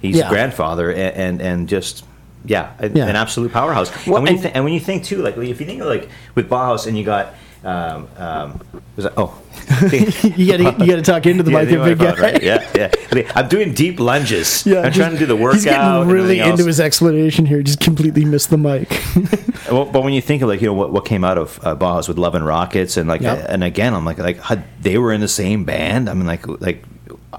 he's 0.02 0.16
Yeah. 0.16 0.28
grandfather, 0.28 0.90
and, 0.90 1.16
and 1.16 1.40
and 1.42 1.68
just 1.68 2.04
yeah, 2.44 2.72
a- 2.78 2.88
Yeah. 2.88 3.06
an 3.06 3.16
absolute 3.16 3.52
powerhouse. 3.52 3.90
Well, 4.06 4.16
and, 4.16 4.24
when 4.24 4.34
you 4.36 4.42
th- 4.42 4.54
and 4.54 4.64
when 4.64 4.72
you 4.74 4.80
think 4.80 5.04
too, 5.04 5.22
like 5.22 5.36
if 5.38 5.60
you 5.60 5.66
think 5.66 5.80
of 5.80 5.86
like 5.86 6.08
with 6.34 6.48
Bauhaus, 6.50 6.86
and 6.86 6.98
you 6.98 7.04
got. 7.04 7.34
Um, 7.62 8.08
um, 8.16 8.60
was 8.96 9.04
that, 9.04 9.12
oh, 9.18 9.38
you 10.36 10.46
got 10.50 10.56
to 10.78 10.84
you 10.84 10.90
got 10.90 10.96
to 10.96 11.02
talk 11.02 11.26
into 11.26 11.42
the 11.42 11.50
Yeah, 11.50 11.58
mic, 11.60 11.68
big 11.68 11.78
microphone, 11.78 12.14
guy. 12.16 12.22
right? 12.32 12.42
Yeah, 12.42 12.70
yeah. 12.74 12.90
Okay, 13.12 13.28
I'm 13.34 13.48
doing 13.48 13.74
deep 13.74 14.00
lunges. 14.00 14.64
Yeah, 14.66 14.78
I'm 14.78 14.84
just- 14.86 14.96
trying 14.96 15.12
to 15.12 15.18
do 15.18 15.26
the 15.26 15.36
workout. 15.36 15.54
He's 15.56 15.64
getting 15.66 16.08
really 16.08 16.40
into 16.40 16.64
his 16.64 16.80
explanation 16.80 17.44
here. 17.46 17.62
Just 17.62 17.80
completely 17.80 18.24
missed 18.24 18.50
the 18.50 18.58
mic. 18.58 18.90
Well, 19.70 19.84
but 19.84 20.02
when 20.02 20.14
you 20.14 20.20
think 20.20 20.42
of 20.42 20.48
like 20.48 20.60
you 20.62 20.66
know 20.66 20.72
what, 20.74 20.90
what 20.90 21.04
came 21.04 21.22
out 21.22 21.38
of 21.38 21.60
uh, 21.64 21.76
Bauhaus 21.76 22.08
with 22.08 22.18
Love 22.18 22.34
and 22.34 22.44
Rockets 22.44 22.96
and 22.96 23.08
like 23.08 23.20
Yep. 23.20 23.46
and 23.48 23.62
again 23.62 23.94
I'm 23.94 24.04
like 24.04 24.18
like 24.18 24.38
how 24.40 24.60
they 24.80 24.98
were 24.98 25.12
in 25.12 25.20
the 25.20 25.28
same 25.28 25.64
band. 25.64 26.08
I 26.10 26.14
mean 26.14 26.26
like 26.26 26.44
like 26.60 26.82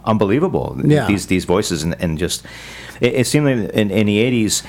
unbelievable. 0.06 0.80
Yeah. 0.84 1.08
These 1.08 1.28
these 1.28 1.44
voices 1.46 1.84
and, 1.84 1.96
and 2.00 2.18
just 2.18 2.46
it, 3.02 3.14
it 3.16 3.28
seemed 3.28 3.46
like 3.48 3.74
in, 3.74 3.92
in 3.92 4.06
the 4.08 4.18
eighties. 4.20 4.64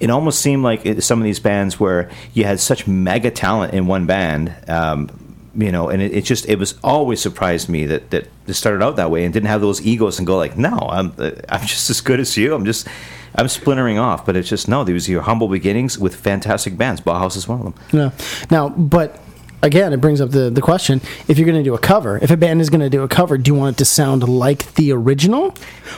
It 0.00 0.10
almost 0.10 0.40
seemed 0.40 0.62
like 0.62 0.86
it, 0.86 1.02
some 1.02 1.18
of 1.18 1.24
these 1.24 1.40
bands 1.40 1.80
where 1.80 2.10
you 2.32 2.44
had 2.44 2.60
such 2.60 2.86
mega 2.86 3.30
talent 3.30 3.74
in 3.74 3.86
one 3.86 4.06
band, 4.06 4.54
um, 4.68 5.10
you 5.54 5.72
know, 5.72 5.88
and 5.88 6.00
it, 6.00 6.12
it 6.12 6.24
just 6.24 6.48
it 6.48 6.58
was 6.58 6.78
always 6.84 7.20
surprised 7.20 7.68
me 7.68 7.86
that 7.86 8.10
that 8.10 8.28
it 8.46 8.54
started 8.54 8.82
out 8.82 8.96
that 8.96 9.10
way 9.10 9.24
and 9.24 9.34
didn't 9.34 9.48
have 9.48 9.60
those 9.60 9.84
egos 9.84 10.18
and 10.18 10.26
go 10.26 10.36
like, 10.36 10.56
no, 10.56 10.76
I'm 10.76 11.12
uh, 11.18 11.32
I'm 11.48 11.66
just 11.66 11.90
as 11.90 12.00
good 12.00 12.20
as 12.20 12.36
you. 12.36 12.54
I'm 12.54 12.64
just 12.64 12.86
I'm 13.34 13.48
splintering 13.48 13.98
off, 13.98 14.24
but 14.24 14.36
it's 14.36 14.48
just 14.48 14.68
no. 14.68 14.84
These 14.84 15.08
are 15.08 15.12
your 15.12 15.22
humble 15.22 15.48
beginnings 15.48 15.98
with 15.98 16.14
fantastic 16.14 16.76
bands. 16.76 17.00
Bauhaus 17.00 17.36
is 17.36 17.48
one 17.48 17.58
of 17.58 17.64
them. 17.64 17.74
No. 17.92 18.12
Now, 18.50 18.68
but 18.68 19.20
again, 19.62 19.92
it 19.92 20.00
brings 20.00 20.20
up 20.20 20.30
the, 20.30 20.50
the 20.50 20.60
question 20.62 21.00
if 21.28 21.38
you're 21.38 21.46
going 21.46 21.58
to 21.58 21.64
do 21.68 21.74
a 21.74 21.78
cover, 21.78 22.18
if 22.22 22.30
a 22.30 22.36
band 22.36 22.60
is 22.60 22.70
going 22.70 22.80
to 22.80 22.90
do 22.90 23.02
a 23.02 23.08
cover, 23.08 23.38
do 23.38 23.50
you 23.50 23.54
want 23.54 23.76
it 23.76 23.78
to 23.78 23.84
sound 23.84 24.28
like 24.28 24.74
the 24.74 24.92
original? 24.92 25.54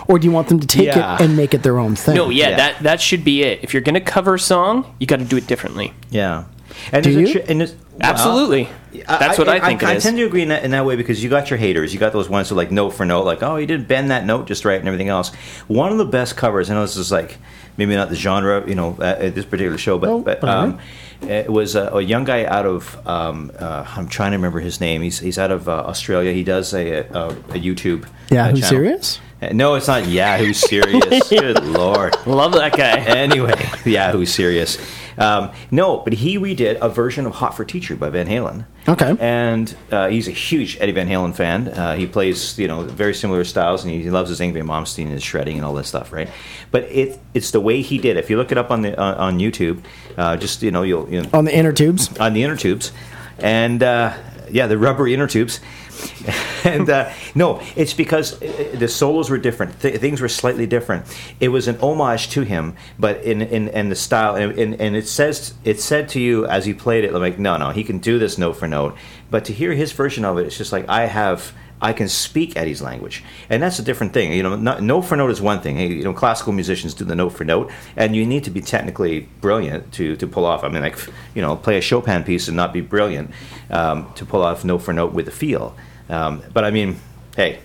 Or 0.08 0.18
do 0.18 0.26
you 0.26 0.32
want 0.32 0.48
them 0.48 0.60
to 0.60 0.66
take 0.66 0.86
Yeah. 0.86 1.14
it 1.16 1.20
and 1.22 1.36
make 1.36 1.54
it 1.54 1.62
their 1.62 1.78
own 1.78 1.96
thing? 1.96 2.14
No, 2.16 2.30
yeah, 2.30 2.50
Yeah. 2.50 2.56
that 2.56 2.82
that 2.82 3.00
should 3.00 3.24
be 3.24 3.42
it. 3.42 3.60
If 3.62 3.72
you're 3.74 3.82
gonna 3.82 4.00
cover 4.00 4.34
a 4.34 4.38
song, 4.40 4.94
you 4.98 5.06
got 5.06 5.18
to 5.20 5.24
do 5.24 5.36
it 5.36 5.46
differently. 5.46 5.92
Yeah, 6.10 6.44
and 6.92 7.02
Do 7.04 7.12
there's 7.14 7.30
a 7.30 7.32
you? 7.34 7.40
tr- 7.44 7.50
and 7.50 7.60
there's- 7.60 7.74
Absolutely. 8.02 8.66
That's 9.06 9.38
what 9.38 9.46
I 9.48 9.60
think 9.60 9.82
it 9.82 9.88
I, 9.88 9.94
is. 9.96 10.02
tend 10.02 10.16
to 10.16 10.24
agree 10.24 10.40
in 10.42 10.48
that, 10.48 10.64
in 10.64 10.70
that 10.70 10.86
way 10.86 10.96
because 10.96 11.22
you 11.22 11.28
got 11.28 11.50
your 11.50 11.58
haters. 11.58 11.92
You 11.92 12.00
got 12.00 12.14
those 12.14 12.30
ones 12.30 12.48
who 12.48 12.54
like 12.54 12.70
note 12.70 12.90
for 12.90 13.04
note, 13.04 13.26
like, 13.26 13.42
oh, 13.42 13.56
you 13.56 13.66
didn't 13.66 13.88
bend 13.88 14.10
that 14.10 14.24
note 14.24 14.46
just 14.46 14.64
right 14.64 14.78
and 14.78 14.88
everything 14.88 15.08
else. 15.08 15.34
One 15.68 15.92
of 15.92 15.98
the 15.98 16.06
best 16.06 16.34
covers, 16.34 16.70
I 16.70 16.74
know 16.74 16.80
this 16.80 16.96
is 16.96 17.12
like 17.12 17.36
maybe 17.76 17.94
not 17.94 18.08
the 18.08 18.16
genre, 18.16 18.66
you 18.68 18.74
know, 18.74 18.96
at, 19.00 19.20
at 19.20 19.34
this 19.34 19.44
particular 19.44 19.78
show, 19.78 19.98
but, 19.98 20.08
Oh, 20.10 20.20
but 20.20 20.42
um, 20.44 20.78
it 21.22 21.50
was 21.50 21.74
a, 21.74 21.88
a 21.88 22.00
young 22.00 22.24
guy 22.24 22.44
out 22.44 22.66
of 22.66 22.96
um, 23.06 23.50
uh, 23.58 23.84
I'm 23.96 24.08
trying 24.08 24.32
to 24.32 24.36
remember 24.38 24.60
his 24.60 24.80
name. 24.80 25.02
He's 25.02 25.18
he's 25.18 25.38
out 25.38 25.50
of 25.50 25.68
uh, 25.68 25.72
Australia. 25.86 26.32
He 26.32 26.44
does 26.44 26.72
a, 26.74 26.98
a, 26.98 27.28
a 27.28 27.58
YouTube. 27.60 28.06
Yeah, 28.30 28.46
uh, 28.46 28.50
who's 28.50 28.60
channel. 28.60 28.68
serious? 28.70 29.20
Uh, 29.42 29.48
No, 29.52 29.74
it's 29.74 29.86
not 29.88 30.06
Yahoo 30.06 30.52
Serious. 30.52 31.28
Good 31.30 31.62
lord. 31.64 32.14
Love 32.26 32.52
that 32.52 32.76
guy. 32.76 32.98
Anyway, 33.00 33.54
Yahoo 33.84 34.24
Serious. 34.26 34.78
Um, 35.20 35.50
no, 35.70 35.98
but 35.98 36.14
he 36.14 36.38
redid 36.38 36.78
a 36.80 36.88
version 36.88 37.26
of 37.26 37.34
"Hot 37.34 37.54
for 37.54 37.64
Teacher" 37.64 37.94
by 37.94 38.08
Van 38.10 38.26
Halen. 38.26 38.64
Okay. 38.88 39.14
And 39.20 39.76
uh, 39.92 40.08
he's 40.08 40.26
a 40.26 40.30
huge 40.32 40.78
Eddie 40.80 40.92
Van 40.92 41.06
Halen 41.08 41.34
fan. 41.34 41.68
Uh, 41.68 41.94
he 41.94 42.06
plays, 42.06 42.58
you 42.58 42.66
know, 42.66 42.82
very 42.82 43.12
similar 43.14 43.44
styles, 43.44 43.84
and 43.84 43.92
he, 43.92 44.02
he 44.02 44.10
loves 44.10 44.30
his 44.30 44.40
Yngwie 44.40 44.62
Malmsteen 44.64 45.04
and 45.04 45.12
his 45.12 45.22
shredding 45.22 45.56
and 45.56 45.64
all 45.64 45.74
that 45.74 45.84
stuff, 45.84 46.12
right? 46.12 46.28
But 46.70 46.84
it, 46.84 47.20
it's 47.34 47.50
the 47.50 47.60
way 47.60 47.82
he 47.82 47.98
did. 47.98 48.16
If 48.16 48.30
you 48.30 48.38
look 48.38 48.50
it 48.50 48.58
up 48.58 48.70
on 48.70 48.80
the 48.82 48.98
on, 48.98 49.14
on 49.14 49.38
YouTube, 49.38 49.84
uh, 50.16 50.36
just 50.38 50.62
you 50.62 50.70
know, 50.70 50.82
you'll 50.82 51.08
you 51.10 51.22
know, 51.22 51.28
On 51.34 51.44
the 51.44 51.54
inner 51.54 51.72
tubes. 51.72 52.16
on 52.18 52.32
the 52.32 52.42
inner 52.42 52.56
tubes, 52.56 52.90
and 53.38 53.82
uh, 53.82 54.16
yeah, 54.50 54.66
the 54.66 54.78
rubbery 54.78 55.12
inner 55.14 55.26
tubes. 55.28 55.60
and 56.64 56.88
uh, 56.88 57.12
no, 57.34 57.60
it's 57.76 57.94
because 57.94 58.40
uh, 58.42 58.70
the 58.74 58.88
solos 58.88 59.30
were 59.30 59.38
different. 59.38 59.80
Th- 59.80 59.98
things 60.00 60.20
were 60.20 60.28
slightly 60.28 60.66
different. 60.66 61.06
It 61.40 61.48
was 61.48 61.68
an 61.68 61.78
homage 61.80 62.28
to 62.30 62.42
him, 62.42 62.76
but 62.98 63.22
in 63.22 63.42
in, 63.42 63.68
in 63.68 63.88
the 63.88 63.96
style, 63.96 64.34
and, 64.34 64.58
and, 64.58 64.80
and 64.80 64.96
it 64.96 65.08
says 65.08 65.54
it 65.64 65.80
said 65.80 66.08
to 66.10 66.20
you 66.20 66.46
as 66.46 66.66
he 66.66 66.74
played 66.74 67.04
it, 67.04 67.12
like, 67.12 67.38
no, 67.38 67.56
no, 67.56 67.70
he 67.70 67.84
can 67.84 67.98
do 67.98 68.18
this 68.18 68.38
note 68.38 68.54
for 68.54 68.68
note. 68.68 68.96
But 69.30 69.44
to 69.46 69.52
hear 69.52 69.72
his 69.72 69.92
version 69.92 70.24
of 70.24 70.38
it, 70.38 70.46
it's 70.46 70.58
just 70.58 70.72
like 70.72 70.88
I 70.88 71.06
have. 71.06 71.52
I 71.82 71.94
can 71.94 72.10
speak 72.10 72.58
Eddie's 72.58 72.82
language, 72.82 73.24
and 73.48 73.62
that's 73.62 73.78
a 73.78 73.82
different 73.82 74.12
thing. 74.12 74.34
You 74.34 74.42
know, 74.42 74.54
not, 74.54 74.82
note 74.82 75.00
for 75.00 75.16
note 75.16 75.30
is 75.30 75.40
one 75.40 75.62
thing. 75.62 75.78
You 75.78 76.04
know, 76.04 76.12
classical 76.12 76.52
musicians 76.52 76.92
do 76.92 77.06
the 77.06 77.14
note 77.14 77.30
for 77.30 77.44
note, 77.44 77.72
and 77.96 78.14
you 78.14 78.26
need 78.26 78.44
to 78.44 78.50
be 78.50 78.60
technically 78.60 79.20
brilliant 79.40 79.90
to, 79.94 80.14
to 80.16 80.26
pull 80.26 80.44
off. 80.44 80.62
I 80.62 80.68
mean, 80.68 80.82
like, 80.82 80.98
you 81.34 81.40
know, 81.40 81.56
play 81.56 81.78
a 81.78 81.80
Chopin 81.80 82.22
piece 82.22 82.48
and 82.48 82.56
not 82.56 82.74
be 82.74 82.82
brilliant 82.82 83.30
um, 83.70 84.12
to 84.16 84.26
pull 84.26 84.42
off 84.42 84.62
note 84.62 84.82
for 84.82 84.92
note 84.92 85.14
with 85.14 85.26
a 85.28 85.30
feel. 85.30 85.74
Um, 86.10 86.42
but 86.52 86.64
I 86.64 86.70
mean, 86.70 86.96
hey, 87.36 87.60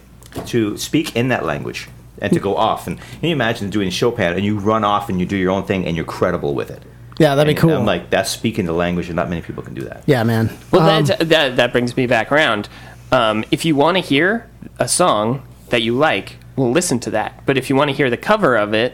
to 0.48 0.78
speak 0.78 1.16
in 1.16 1.30
that 1.30 1.46
language 1.46 1.88
and 2.22 2.32
to 2.34 2.40
go 2.40 2.56
off, 2.56 2.88
and 2.88 2.98
can 3.00 3.24
you 3.30 3.32
imagine 3.34 3.70
doing 3.70 3.90
Chopin 3.90 4.34
and 4.34 4.44
you 4.46 4.58
run 4.60 4.84
off 4.84 5.10
and 5.10 5.20
you 5.20 5.26
do 5.26 5.36
your 5.36 5.52
own 5.52 5.64
thing 5.64 5.86
and 5.86 5.96
you're 5.96 6.06
credible 6.06 6.54
with 6.54 6.70
it? 6.72 6.82
Yeah, 7.18 7.36
that'd 7.36 7.48
be 7.48 7.52
And 7.54 7.60
cool. 7.60 7.78
I'm 7.78 7.86
like, 7.86 8.10
that's 8.10 8.30
speaking 8.30 8.66
the 8.66 8.74
language, 8.74 9.08
and 9.08 9.16
not 9.16 9.30
many 9.30 9.42
people 9.42 9.64
can 9.64 9.74
do 9.74 9.82
that. 9.84 10.04
yeah, 10.06 10.24
man. 10.24 10.50
Well, 10.72 10.82
Um, 10.90 11.06
that, 11.06 11.30
that 11.30 11.56
that 11.56 11.72
brings 11.72 11.96
me 11.96 12.08
back 12.08 12.32
around. 12.32 12.68
Um, 13.12 13.46
if 13.52 13.64
you 13.66 13.76
want 13.76 13.96
to 13.98 14.02
hear 14.02 14.50
a 14.80 14.88
song 14.88 15.42
that 15.70 15.82
you 15.82 15.96
like, 15.98 16.38
well, 16.58 16.72
listen 16.72 17.00
to 17.02 17.12
that. 17.12 17.46
But 17.46 17.58
if 17.58 17.70
you 17.70 17.76
want 17.76 17.90
to 17.90 17.96
hear 17.96 18.10
the 18.10 18.18
cover 18.18 18.56
of 18.58 18.74
it 18.74 18.94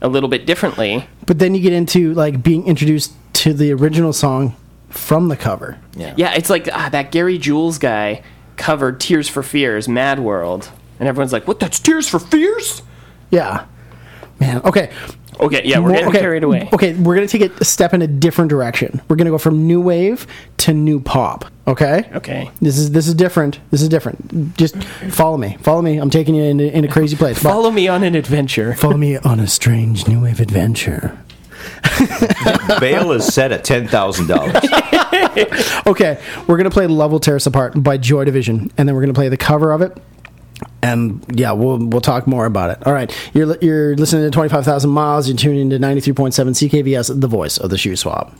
a 0.00 0.08
little 0.08 0.28
bit 0.30 0.46
differently, 0.46 1.06
but 1.26 1.38
then 1.38 1.54
you 1.54 1.60
get 1.60 1.72
into 1.74 2.14
like 2.14 2.42
being 2.42 2.66
introduced 2.66 3.12
to 3.34 3.52
the 3.52 3.72
original 3.72 4.12
song 4.14 4.56
from 4.88 5.28
the 5.28 5.36
cover. 5.36 5.78
Yeah. 5.94 6.14
yeah, 6.16 6.32
it's 6.34 6.48
like 6.50 6.68
ah, 6.72 6.88
that 6.90 7.12
Gary 7.12 7.36
Jules 7.38 7.78
guy 7.78 8.22
covered 8.62 9.00
"Tears 9.00 9.28
for 9.28 9.42
Fears" 9.42 9.88
"Mad 9.88 10.20
World," 10.20 10.70
and 11.00 11.08
everyone's 11.08 11.32
like, 11.32 11.46
"What? 11.48 11.60
That's 11.60 11.78
Tears 11.80 12.08
for 12.08 12.18
Fears?" 12.18 12.82
Yeah. 13.30 13.66
Man, 14.40 14.60
okay. 14.64 14.90
Okay, 15.40 15.62
yeah, 15.64 15.78
we're 15.78 15.88
More- 15.88 15.92
getting 15.92 16.08
okay, 16.10 16.20
carried 16.20 16.44
away. 16.44 16.68
Okay, 16.72 16.92
we're 16.94 17.14
gonna 17.14 17.26
take 17.26 17.42
it 17.42 17.52
a 17.60 17.64
step 17.64 17.94
in 17.94 18.02
a 18.02 18.06
different 18.06 18.48
direction. 18.50 19.00
We're 19.08 19.16
gonna 19.16 19.30
go 19.30 19.38
from 19.38 19.66
new 19.66 19.80
wave 19.80 20.26
to 20.58 20.72
new 20.72 21.00
pop. 21.00 21.44
Okay. 21.66 22.08
Okay. 22.14 22.50
This 22.60 22.76
is 22.78 22.90
this 22.92 23.08
is 23.08 23.14
different. 23.14 23.58
This 23.70 23.82
is 23.82 23.88
different. 23.88 24.56
Just 24.56 24.76
follow 25.10 25.36
me. 25.36 25.56
Follow 25.60 25.82
me. 25.82 25.96
I'm 25.96 26.10
taking 26.10 26.34
you 26.34 26.44
in, 26.44 26.60
in 26.60 26.84
a 26.84 26.88
crazy 26.88 27.16
place. 27.16 27.38
Follow 27.38 27.70
me 27.70 27.88
on 27.88 28.02
an 28.04 28.14
adventure. 28.14 28.74
follow 28.74 28.96
me 28.96 29.16
on 29.16 29.40
a 29.40 29.46
strange 29.46 30.06
new 30.06 30.22
wave 30.22 30.38
adventure. 30.40 31.18
Bail 32.80 33.12
is 33.12 33.26
set 33.26 33.52
at 33.52 33.64
ten 33.64 33.88
thousand 33.88 34.28
dollars. 34.28 34.54
Okay, 35.86 36.20
we're 36.46 36.56
gonna 36.56 36.70
play 36.70 36.86
"Love 36.86 37.10
Will 37.12 37.20
Tear 37.20 37.36
Us 37.36 37.46
Apart" 37.46 37.82
by 37.82 37.96
Joy 37.96 38.24
Division, 38.24 38.70
and 38.76 38.88
then 38.88 38.94
we're 38.94 39.00
gonna 39.00 39.14
play 39.14 39.28
the 39.28 39.36
cover 39.36 39.72
of 39.72 39.80
it. 39.82 39.96
And 40.82 41.24
yeah, 41.28 41.52
we'll 41.52 41.78
we'll 41.78 42.00
talk 42.00 42.26
more 42.26 42.44
about 42.46 42.70
it. 42.70 42.86
All 42.86 42.92
right, 42.92 43.12
you're 43.34 43.56
you're 43.60 43.96
listening 43.96 44.24
to 44.24 44.30
Twenty 44.30 44.48
Five 44.48 44.64
Thousand 44.64 44.90
Miles. 44.90 45.28
You're 45.28 45.36
tuning 45.36 45.60
into 45.60 45.78
ninety 45.78 46.00
three 46.00 46.12
point 46.12 46.34
seven 46.34 46.52
CKVS, 46.52 47.20
the 47.20 47.26
voice 47.28 47.58
of 47.58 47.70
the 47.70 47.76
Shuswap. 47.76 48.32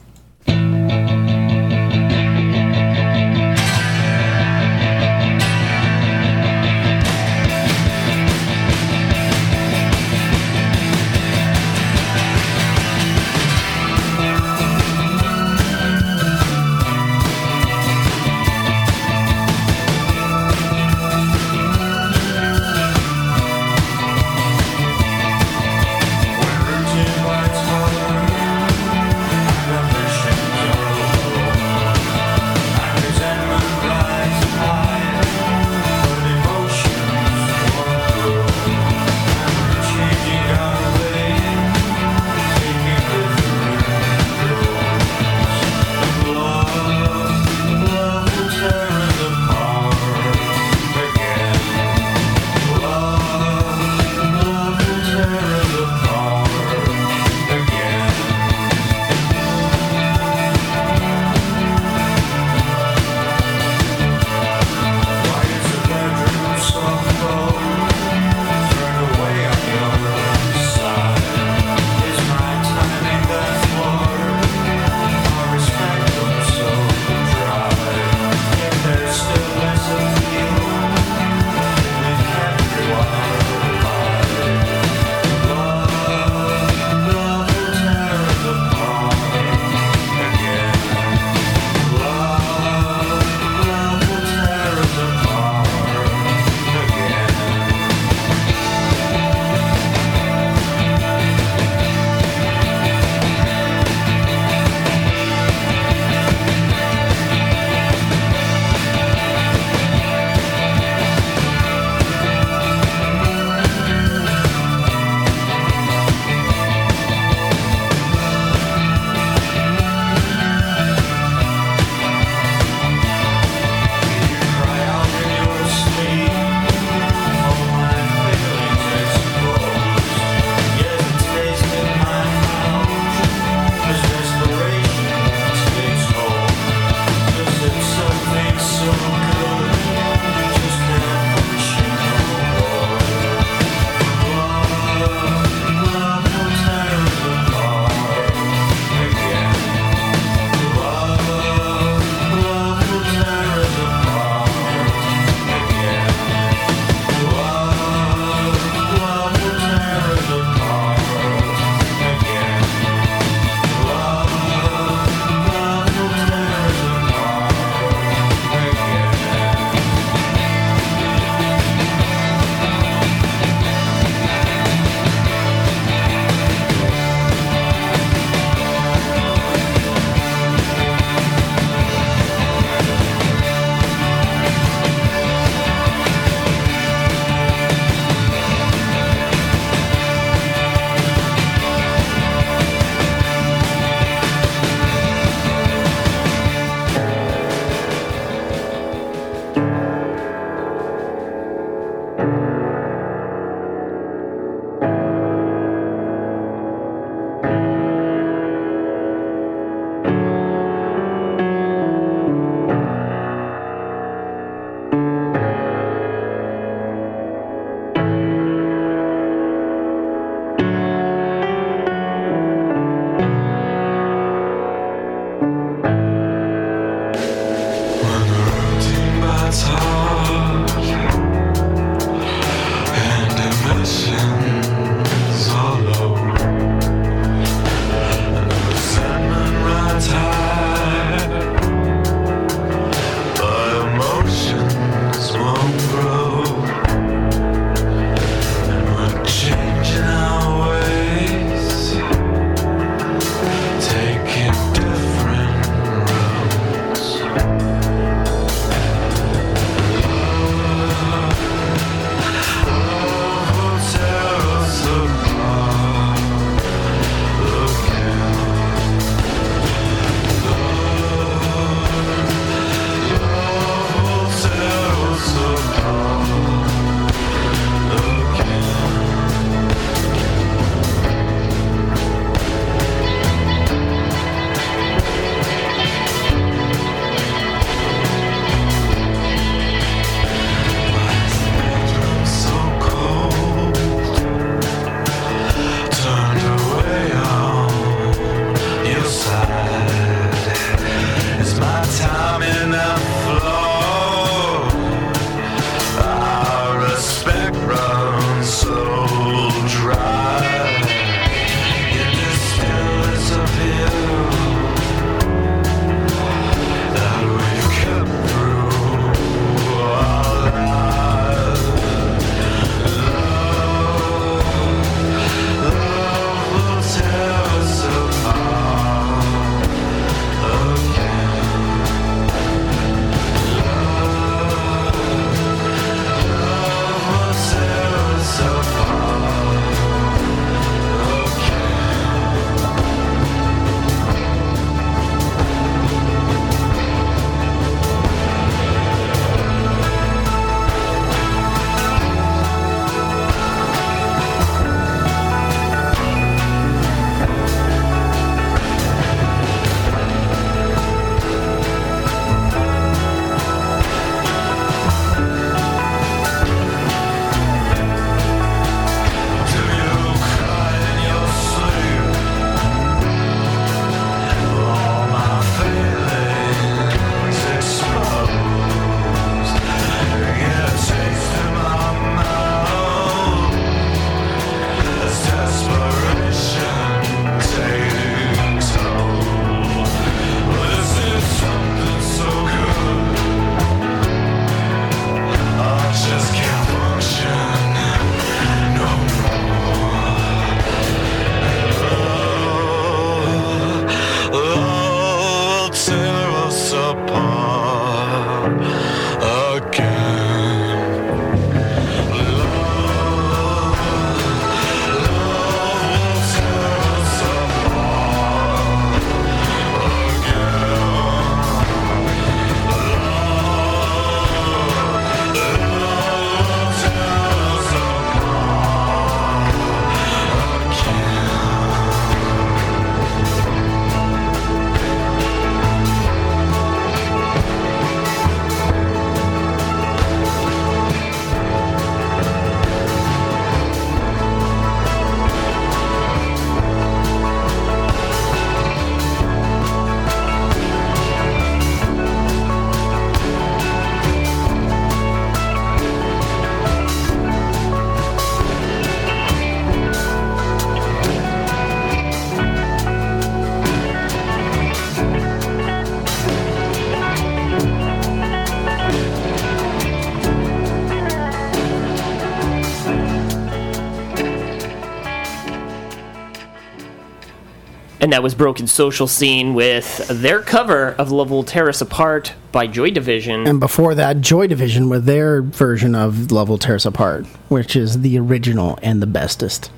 And 478.13 478.19
that 478.19 478.23
was 478.23 478.35
Broken 478.35 478.67
Social 478.67 479.07
Scene 479.07 479.55
with 479.55 480.07
their 480.09 480.43
cover 480.43 480.89
of 480.99 481.11
Love 481.11 481.31
Will 481.31 481.45
Tear 481.45 481.71
Us 481.71 481.81
Apart 481.81 482.35
by 482.53 482.67
Joy 482.67 482.91
Division. 482.91 483.47
And 483.47 483.59
before 483.59 483.95
that, 483.95 484.21
Joy 484.21 484.47
Division 484.49 484.91
with 484.91 485.07
their 485.07 485.41
version 485.41 485.95
of 485.95 486.31
Love 486.31 486.51
Will 486.51 486.59
Tear 486.59 486.75
Us 486.75 486.85
Apart, 486.85 487.25
which 487.49 487.75
is 487.75 488.03
the 488.03 488.19
original 488.19 488.79
and 488.83 489.01
the 489.01 489.07
bestest. 489.07 489.71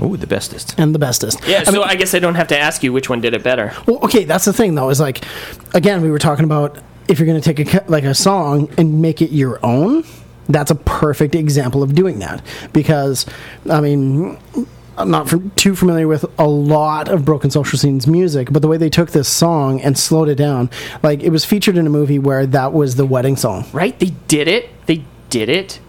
Oh, 0.00 0.16
the 0.16 0.26
bestest. 0.26 0.74
And 0.78 0.94
the 0.94 0.98
bestest. 0.98 1.46
yeah, 1.46 1.58
I 1.58 1.64
so 1.64 1.72
mean- 1.72 1.82
I 1.82 1.94
guess 1.96 2.14
I 2.14 2.18
don't 2.18 2.36
have 2.36 2.48
to 2.48 2.58
ask 2.58 2.82
you 2.82 2.94
which 2.94 3.10
one 3.10 3.20
did 3.20 3.34
it 3.34 3.42
better. 3.42 3.74
Well, 3.86 3.98
okay, 4.04 4.24
that's 4.24 4.46
the 4.46 4.54
thing 4.54 4.74
though. 4.74 4.88
Is 4.88 4.98
like, 4.98 5.22
again, 5.74 6.00
we 6.00 6.10
were 6.10 6.18
talking 6.18 6.46
about 6.46 6.78
if 7.08 7.18
you're 7.18 7.26
going 7.26 7.42
to 7.42 7.54
take 7.54 7.74
a 7.74 7.84
like 7.90 8.04
a 8.04 8.14
song 8.14 8.70
and 8.78 9.02
make 9.02 9.20
it 9.20 9.32
your 9.32 9.60
own. 9.62 10.04
That's 10.48 10.70
a 10.70 10.76
perfect 10.76 11.34
example 11.34 11.82
of 11.82 11.94
doing 11.94 12.20
that 12.20 12.42
because, 12.72 13.26
I 13.68 13.82
mean, 13.82 14.38
I'm 14.96 15.10
not 15.10 15.32
f- 15.32 15.40
too 15.56 15.74
familiar 15.74 16.06
with 16.06 16.24
a 16.38 16.46
lot 16.46 17.08
of 17.08 17.24
Broken 17.24 17.50
Social 17.50 17.78
Scene's 17.78 18.06
music, 18.06 18.52
but 18.52 18.62
the 18.62 18.68
way 18.68 18.76
they 18.76 18.90
took 18.90 19.10
this 19.10 19.28
song 19.28 19.80
and 19.80 19.98
slowed 19.98 20.28
it 20.28 20.36
down, 20.36 20.70
like 21.02 21.22
it 21.22 21.30
was 21.30 21.44
featured 21.44 21.76
in 21.76 21.86
a 21.86 21.90
movie 21.90 22.18
where 22.18 22.46
that 22.46 22.72
was 22.72 22.96
the 22.96 23.06
wedding 23.06 23.36
song. 23.36 23.64
Right? 23.72 23.98
They 23.98 24.12
did 24.28 24.48
it. 24.48 24.68
They 24.86 25.04
did 25.30 25.48
it 25.48 25.80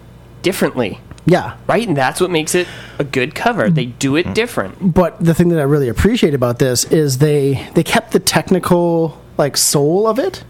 differently. 0.41 0.99
Yeah, 1.26 1.56
Right? 1.68 1.88
And 1.88 1.95
that's 1.95 2.20
what 2.20 2.32
makes 2.32 2.54
it 2.54 2.68
a 2.99 3.04
good 3.04 3.34
cover. 3.34 3.70
They 3.70 3.86
do 3.86 4.16
it 4.18 4.26
mm-hmm. 4.26 4.34
different. 4.34 4.93
but 4.93 5.24
the 5.24 5.34
thing 5.34 5.49
that 5.49 5.60
I 5.60 5.64
really 5.64 5.88
appreciate 5.88 6.34
about 6.34 6.60
this 6.60 6.84
is 6.86 7.20
they 7.20 7.66
they 7.76 7.84
kept 7.84 8.12
the 8.12 8.20
technical 8.20 9.22
like 9.38 9.56
soul 9.56 10.06
of 10.06 10.20
it, 10.20 10.43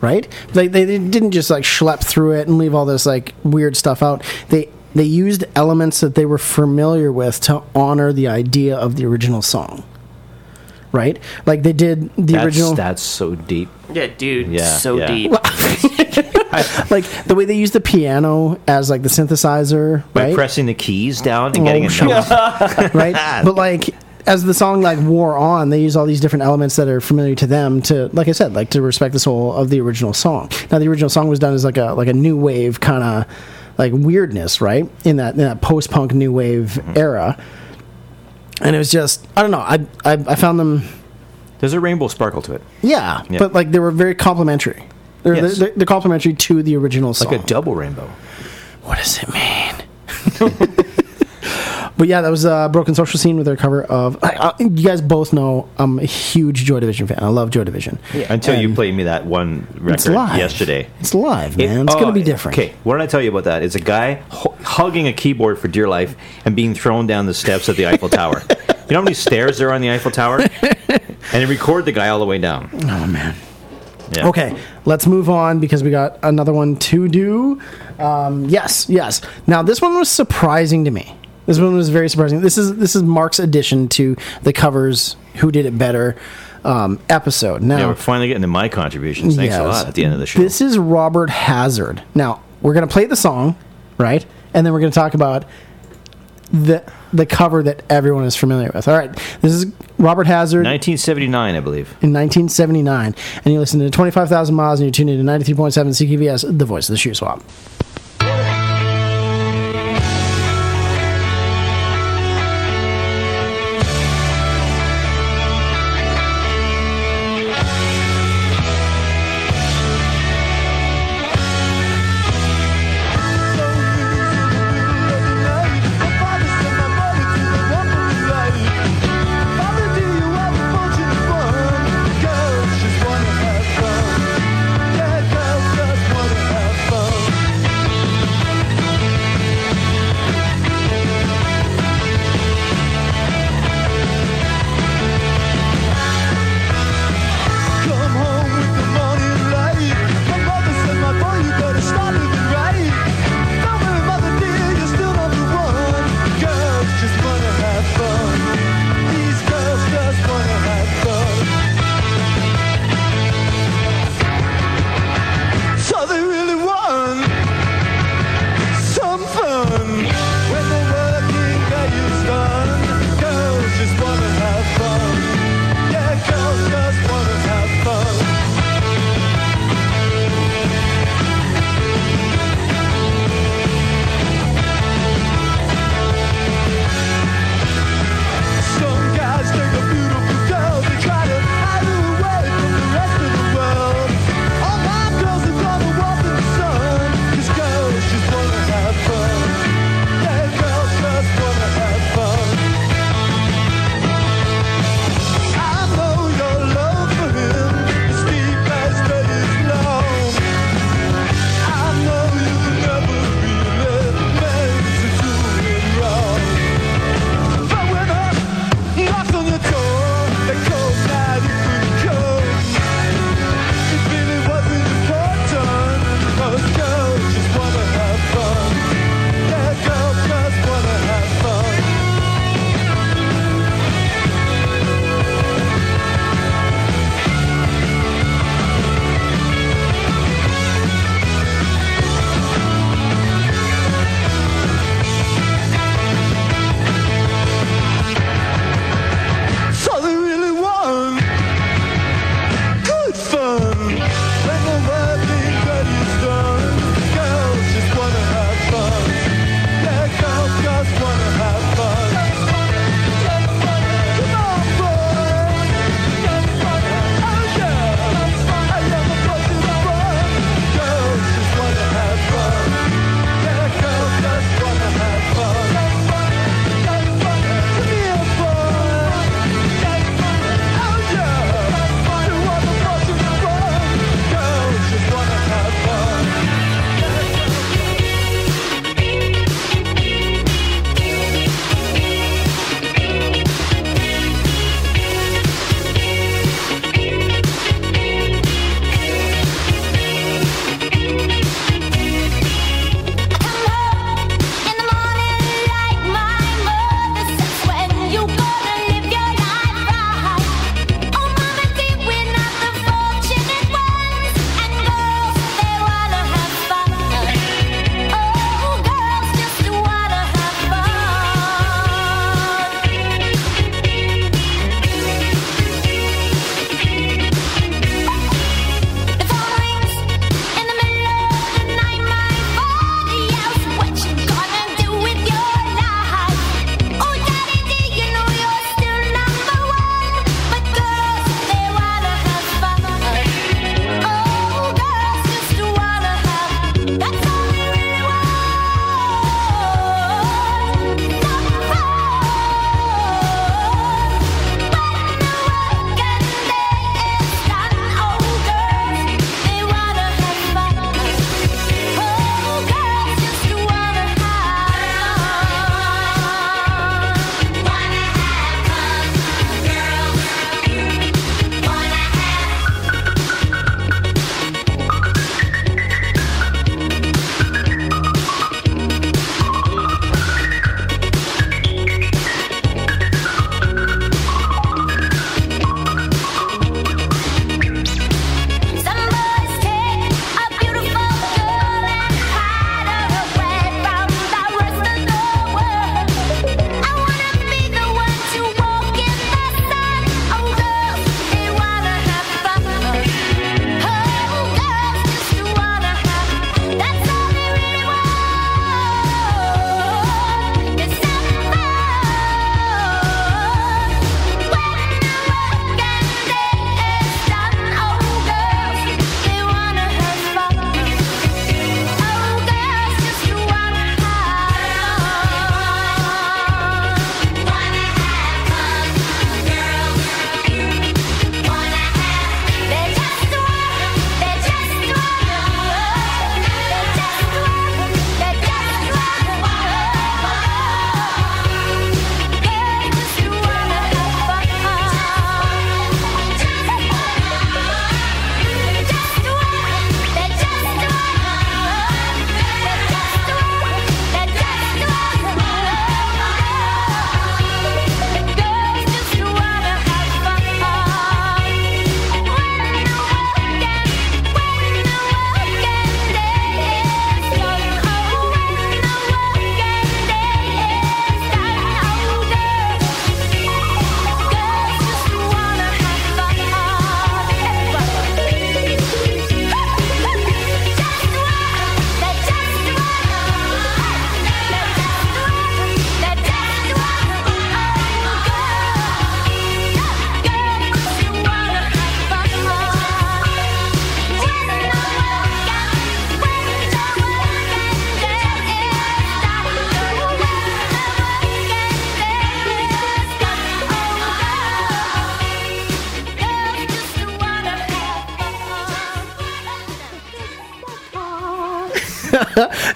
right? 0.00 0.28
They 0.52 0.68
they 0.68 0.86
didn't 0.86 1.32
just 1.32 1.50
like 1.50 1.64
schlep 1.64 2.04
through 2.04 2.32
it 2.32 2.46
and 2.46 2.56
leave 2.56 2.74
all 2.74 2.84
this 2.84 3.04
like 3.04 3.34
weird 3.42 3.76
stuff 3.76 4.00
out. 4.02 4.22
They 4.48 4.68
they 4.94 5.04
used 5.04 5.44
elements 5.54 6.00
that 6.00 6.14
they 6.14 6.26
were 6.26 6.38
familiar 6.38 7.10
with 7.12 7.40
to 7.42 7.62
honor 7.74 8.12
the 8.12 8.28
idea 8.28 8.76
of 8.76 8.96
the 8.96 9.04
original 9.06 9.42
song. 9.42 9.84
Right? 10.92 11.18
Like 11.46 11.62
they 11.62 11.72
did 11.72 12.14
the 12.16 12.34
That's, 12.34 12.44
original 12.44 12.74
that's 12.74 13.00
so 13.02 13.34
deep. 13.34 13.70
Yeah, 13.94 14.08
dude. 14.08 14.48
Yeah, 14.48 14.76
so 14.76 14.98
yeah. 14.98 15.06
deep. 15.06 15.30
like 16.90 17.04
the 17.24 17.34
way 17.34 17.44
they 17.46 17.56
used 17.56 17.72
the 17.72 17.80
piano 17.80 18.60
as 18.68 18.90
like 18.90 19.02
the 19.02 19.08
synthesizer, 19.08 20.04
By 20.12 20.24
right? 20.26 20.34
pressing 20.34 20.66
the 20.66 20.74
keys 20.74 21.20
down 21.22 21.46
and 21.56 21.58
oh, 21.60 21.64
getting 21.64 21.84
Oh, 21.86 21.88
a 21.88 22.78
note. 22.82 22.94
right? 22.94 23.14
But 23.44 23.54
like 23.54 23.94
as 24.26 24.44
the 24.44 24.52
song 24.54 24.82
like 24.82 24.98
wore 25.00 25.36
on, 25.36 25.70
they 25.70 25.80
use 25.80 25.96
all 25.96 26.04
these 26.06 26.20
different 26.20 26.42
elements 26.44 26.76
that 26.76 26.88
are 26.88 27.00
familiar 27.00 27.34
to 27.36 27.46
them 27.46 27.80
to, 27.82 28.08
like 28.12 28.28
I 28.28 28.32
said, 28.32 28.52
like 28.52 28.70
to 28.70 28.82
respect 28.82 29.14
the 29.14 29.18
soul 29.18 29.52
of 29.54 29.70
the 29.70 29.80
original 29.80 30.12
song. 30.12 30.50
Now 30.70 30.78
the 30.78 30.88
original 30.88 31.08
song 31.10 31.28
was 31.28 31.38
done 31.38 31.54
as 31.54 31.64
like 31.64 31.78
a 31.78 31.94
like 31.94 32.08
a 32.08 32.12
new 32.12 32.36
wave 32.36 32.80
kind 32.80 33.02
of 33.02 33.26
like 33.78 33.92
weirdness, 33.94 34.60
right? 34.60 34.88
In 35.04 35.16
that 35.16 35.34
in 35.34 35.40
that 35.40 35.60
post 35.60 35.90
punk 35.90 36.12
new 36.12 36.32
wave 36.32 36.78
mm-hmm. 36.80 36.96
era, 36.96 37.42
and 38.60 38.74
it 38.74 38.78
was 38.78 38.90
just 38.90 39.26
I 39.36 39.42
don't 39.42 39.50
know. 39.50 39.58
I 39.58 39.86
I, 40.04 40.12
I 40.12 40.34
found 40.34 40.58
them 40.58 40.82
There's 41.58 41.72
a 41.72 41.80
rainbow 41.80 42.08
sparkle 42.08 42.42
to 42.42 42.54
it. 42.54 42.62
yeah, 42.82 43.22
Yeah. 43.30 43.38
but 43.38 43.52
like 43.52 43.70
they 43.70 43.78
were 43.78 43.90
very 43.90 44.14
complimentary. 44.14 44.84
They're, 45.22 45.36
Yes. 45.36 45.58
they're, 45.58 45.70
they're 45.76 45.86
complimentary 45.86 46.34
to 46.34 46.62
the 46.62 46.76
original 46.76 47.14
song. 47.14 47.30
Like 47.32 47.42
a 47.42 47.46
double 47.46 47.74
rainbow. 47.76 48.10
What 48.82 48.98
does 48.98 49.22
it 49.22 49.28
mean? 49.32 50.86
but 52.02 52.08
yeah, 52.08 52.20
that 52.20 52.30
was 52.30 52.44
uh, 52.44 52.68
Broken 52.68 52.96
Social 52.96 53.16
Scene 53.16 53.36
with 53.36 53.46
their 53.46 53.54
cover 53.54 53.84
of. 53.84 54.18
I, 54.24 54.30
I, 54.30 54.54
you 54.58 54.70
guys 54.70 55.00
both 55.00 55.32
know 55.32 55.68
I'm 55.78 56.00
a 56.00 56.04
huge 56.04 56.64
Joy 56.64 56.80
Division 56.80 57.06
fan. 57.06 57.22
I 57.22 57.28
love 57.28 57.50
Joy 57.50 57.62
Division. 57.62 58.00
Yeah. 58.12 58.26
Until 58.28 58.60
you 58.60 58.74
played 58.74 58.92
me 58.92 59.04
that 59.04 59.24
one 59.24 59.68
record 59.78 60.08
live 60.08 60.36
yesterday. 60.36 60.88
It's 60.98 61.14
live, 61.14 61.60
It- 61.60 61.68
man. 61.68 61.86
it's 61.86 61.94
oh, 61.94 62.00
gonna 62.00 62.10
be 62.10 62.24
different. 62.24 62.58
Okay, 62.58 62.74
what 62.82 62.94
did 62.96 63.04
I 63.04 63.06
tell 63.06 63.22
you 63.22 63.30
about 63.30 63.44
that? 63.44 63.62
It's 63.62 63.76
a 63.76 63.80
guy 63.80 64.14
hu- 64.14 64.50
hugging 64.64 65.06
a 65.06 65.12
keyboard 65.12 65.60
for 65.60 65.68
dear 65.68 65.86
life 65.86 66.16
and 66.44 66.56
being 66.56 66.74
thrown 66.74 67.06
down 67.06 67.26
the 67.26 67.34
steps 67.34 67.68
of 67.68 67.76
the 67.76 67.86
Eiffel 67.86 68.08
Tower. 68.08 68.42
you 68.50 68.64
know 68.90 68.96
how 68.96 69.02
many 69.02 69.14
stairs 69.14 69.58
there 69.58 69.68
are 69.68 69.72
on 69.72 69.80
the 69.80 69.92
Eiffel 69.92 70.10
Tower? 70.10 70.40
and 70.62 71.00
they 71.30 71.46
record 71.46 71.84
the 71.84 71.92
guy 71.92 72.08
all 72.08 72.18
the 72.18 72.26
way 72.26 72.38
down. 72.38 72.68
Oh 72.72 73.06
man. 73.06 73.36
Yeah. 74.10 74.26
Okay, 74.26 74.60
let's 74.86 75.06
move 75.06 75.30
on 75.30 75.60
because 75.60 75.84
we 75.84 75.92
got 75.92 76.18
another 76.24 76.52
one 76.52 76.74
to 76.78 77.06
do. 77.06 77.62
Um, 78.00 78.46
yes, 78.46 78.88
yes. 78.88 79.20
Now 79.46 79.62
this 79.62 79.80
one 79.80 79.96
was 79.96 80.08
surprising 80.08 80.84
to 80.86 80.90
me. 80.90 81.16
This 81.46 81.58
one 81.58 81.74
was 81.74 81.88
very 81.88 82.08
surprising. 82.08 82.40
This 82.40 82.56
is 82.56 82.76
this 82.76 82.94
is 82.94 83.02
Mark's 83.02 83.38
addition 83.38 83.88
to 83.90 84.16
the 84.42 84.52
covers. 84.52 85.16
Who 85.36 85.50
did 85.50 85.66
it 85.66 85.76
better? 85.76 86.16
Um, 86.64 87.00
episode. 87.08 87.60
Now 87.62 87.78
Yeah, 87.78 87.86
we're 87.88 87.96
finally 87.96 88.28
getting 88.28 88.42
to 88.42 88.46
my 88.48 88.68
contributions. 88.68 89.34
Thanks 89.34 89.56
a 89.56 89.64
lot 89.64 89.88
at 89.88 89.94
the 89.94 90.04
end 90.04 90.14
of 90.14 90.20
the 90.20 90.26
show. 90.26 90.40
This 90.40 90.60
is 90.60 90.78
Robert 90.78 91.28
Hazard. 91.28 92.04
Now, 92.14 92.40
we're 92.60 92.74
going 92.74 92.86
to 92.86 92.92
play 92.92 93.06
the 93.06 93.16
song, 93.16 93.56
right? 93.98 94.24
And 94.54 94.64
then 94.64 94.72
we're 94.72 94.78
going 94.78 94.92
to 94.92 94.94
talk 94.94 95.14
about 95.14 95.44
the 96.52 96.84
the 97.12 97.26
cover 97.26 97.62
that 97.64 97.82
everyone 97.90 98.24
is 98.24 98.36
familiar 98.36 98.70
with. 98.72 98.86
All 98.86 98.96
right. 98.96 99.12
This 99.40 99.52
is 99.52 99.66
Robert 99.98 100.26
Hazard 100.26 100.58
1979, 100.64 101.54
I 101.56 101.60
believe. 101.60 101.88
in 102.00 102.12
1979. 102.12 103.14
And 103.44 103.52
you 103.52 103.58
listen 103.58 103.80
to 103.80 103.90
25,000 103.90 104.54
Miles 104.54 104.80
and 104.80 104.86
you 104.86 104.92
tune 104.92 105.08
in 105.08 105.18
to 105.18 105.32
93.7 105.32 105.88
CKVS, 105.88 106.58
the 106.58 106.64
voice 106.64 106.88
of 106.88 106.94
the 106.94 106.98
Shuswap. 106.98 107.42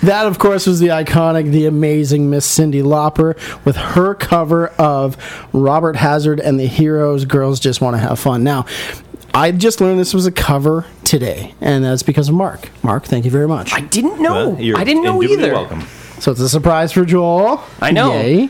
That, 0.06 0.26
of 0.26 0.38
course, 0.38 0.66
was 0.66 0.78
the 0.78 0.88
iconic, 0.88 1.50
the 1.50 1.66
amazing 1.66 2.30
Miss 2.30 2.46
Cyndi 2.46 2.82
Lauper 2.82 3.36
with 3.64 3.74
her 3.76 4.14
cover 4.14 4.68
of 4.78 5.16
Robert 5.52 5.96
Hazard 5.96 6.38
and 6.38 6.60
the 6.60 6.66
Heroes. 6.66 7.24
Girls 7.24 7.58
just 7.58 7.80
want 7.80 7.94
to 7.94 7.98
have 7.98 8.18
fun. 8.18 8.44
Now, 8.44 8.66
I 9.34 9.50
just 9.50 9.80
learned 9.80 9.98
this 9.98 10.14
was 10.14 10.24
a 10.26 10.32
cover 10.32 10.86
today, 11.04 11.54
and 11.60 11.84
that's 11.84 12.04
because 12.04 12.28
of 12.28 12.36
Mark. 12.36 12.68
Mark, 12.84 13.04
thank 13.04 13.24
you 13.24 13.30
very 13.32 13.48
much. 13.48 13.72
I 13.72 13.80
didn't 13.80 14.20
know. 14.22 14.50
Well, 14.50 14.60
you're 14.60 14.78
I 14.78 14.84
didn't 14.84 15.02
know 15.02 15.22
either. 15.22 15.52
Welcome. 15.52 15.80
So 16.20 16.30
it's 16.30 16.40
a 16.40 16.48
surprise 16.48 16.92
for 16.92 17.04
Joel. 17.04 17.62
I 17.80 17.90
know. 17.90 18.12
Yay. 18.14 18.48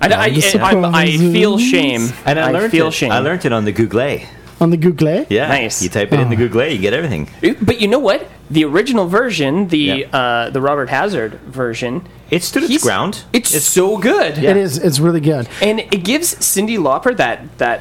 I, 0.00 0.06
I, 0.08 0.08
I, 0.08 0.26
I, 0.26 1.02
I 1.02 1.16
feel 1.16 1.58
shame. 1.58 2.08
And 2.24 2.38
I, 2.38 2.50
learned 2.52 2.70
feel 2.70 2.88
it. 2.88 2.92
shame. 2.92 3.12
I 3.12 3.18
learned 3.18 3.44
it 3.44 3.52
on 3.52 3.64
the 3.64 3.72
Google. 3.72 4.20
On 4.60 4.70
the 4.70 4.76
Google. 4.76 5.26
Yeah. 5.28 5.48
Nice. 5.48 5.82
You 5.82 5.88
type 5.88 6.12
it 6.12 6.20
in 6.20 6.28
the 6.28 6.36
Oh. 6.36 6.38
Google, 6.38 6.66
you 6.66 6.78
get 6.78 6.92
everything. 6.92 7.28
But 7.60 7.80
you 7.80 7.88
know 7.88 7.98
what? 7.98 8.28
The 8.52 8.64
original 8.66 9.06
version, 9.06 9.68
the 9.68 9.78
Yeah. 9.78 10.16
uh, 10.18 10.50
the 10.50 10.60
Robert 10.60 10.90
Hazard 10.90 11.40
version, 11.46 12.06
It 12.30 12.42
stood 12.42 12.64
its 12.64 12.82
ground. 12.82 13.24
It's, 13.32 13.50
so 13.64 13.96
good, 13.96 14.36
It 14.38 14.56
is. 14.56 14.76
It's 14.78 15.00
really 15.00 15.20
good. 15.20 15.48
and 15.62 15.80
it 15.80 16.04
gives 16.04 16.34
Cyndi 16.36 16.76
Lauper 16.78 17.16
that 17.16 17.58
that 17.58 17.80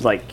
like 0.00 0.24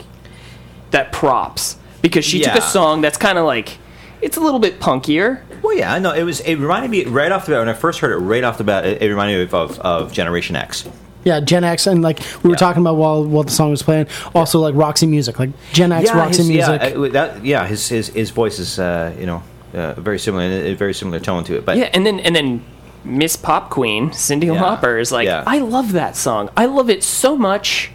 that 0.92 1.12
props 1.12 1.78
because 2.02 2.26
she 2.26 2.42
took 2.42 2.56
a 2.56 2.62
song 2.62 3.02
that's 3.02 3.18
kind 3.18 3.38
of 3.38 3.46
like 3.46 3.78
it's 4.22 4.36
a 4.38 4.42
little 4.42 4.60
bit 4.60 4.80
punkier. 4.82 5.42
Well, 5.62 5.76
yeah, 5.78 5.94
I 5.94 6.00
know. 6.00 6.14
It 6.14 6.24
was. 6.24 6.40
It 6.42 6.56
reminded 6.56 6.92
me 6.92 7.06
right 7.06 7.32
off 7.32 7.46
the 7.46 7.52
bat 7.54 7.60
when 7.60 7.70
I 7.70 7.74
first 7.74 8.00
heard 8.00 8.12
it. 8.12 8.18
Right 8.18 8.44
off 8.44 8.58
the 8.58 8.64
bat, 8.66 8.86
it, 8.86 9.02
it 9.02 9.08
reminded 9.10 9.38
me 9.38 9.44
of, 9.44 9.54
of, 9.54 9.80
of 9.80 10.12
Generation 10.14 10.56
X. 10.58 10.88
Yeah, 11.26 11.40
Gen 11.42 11.64
X, 11.66 11.86
and 11.88 12.02
like 12.02 12.20
we 12.44 12.50
were 12.50 12.56
Yeah. 12.56 12.60
talking 12.60 12.82
about 12.82 12.96
while 12.98 13.24
while 13.26 13.44
the 13.44 13.52
song 13.52 13.72
was 13.72 13.84
playing, 13.84 14.08
also 14.34 14.60
like 14.60 14.74
Roxy 14.76 15.06
music, 15.06 15.38
like 15.40 15.52
Gen 15.74 15.92
X 15.92 16.12
Roxy 16.14 16.38
his, 16.40 16.48
music. 16.50 16.82
Yeah, 16.82 16.98
uh, 17.00 17.10
that, 17.10 17.46
yeah, 17.46 17.68
his 17.68 17.88
his 17.90 18.08
his 18.10 18.30
voice 18.32 18.58
is 18.60 18.80
uh, 18.80 19.14
you 19.20 19.26
know 19.26 19.44
uh, 19.74 19.94
very 20.00 20.20
similar, 20.20 20.44
a 20.44 20.74
very 20.74 20.94
similar 20.94 21.20
tone 21.20 21.44
to 21.46 21.56
it. 21.58 21.66
But 21.66 21.78
Yeah, 21.78 21.90
and 21.94 22.06
then 22.06 22.20
and 22.22 22.36
then 22.36 22.64
Miss 23.04 23.36
Pop 23.36 23.70
Queen 23.70 24.10
Cyndi 24.10 24.46
Yeah. 24.54 24.62
Lauper 24.62 25.00
is 25.00 25.12
like, 25.12 25.26
Yeah. 25.26 25.44
I 25.48 25.60
love 25.60 25.94
that 25.94 26.16
song. 26.16 26.50
I 26.58 26.66
love 26.66 26.90
it 26.90 27.04
so 27.04 27.38
much. 27.38 27.92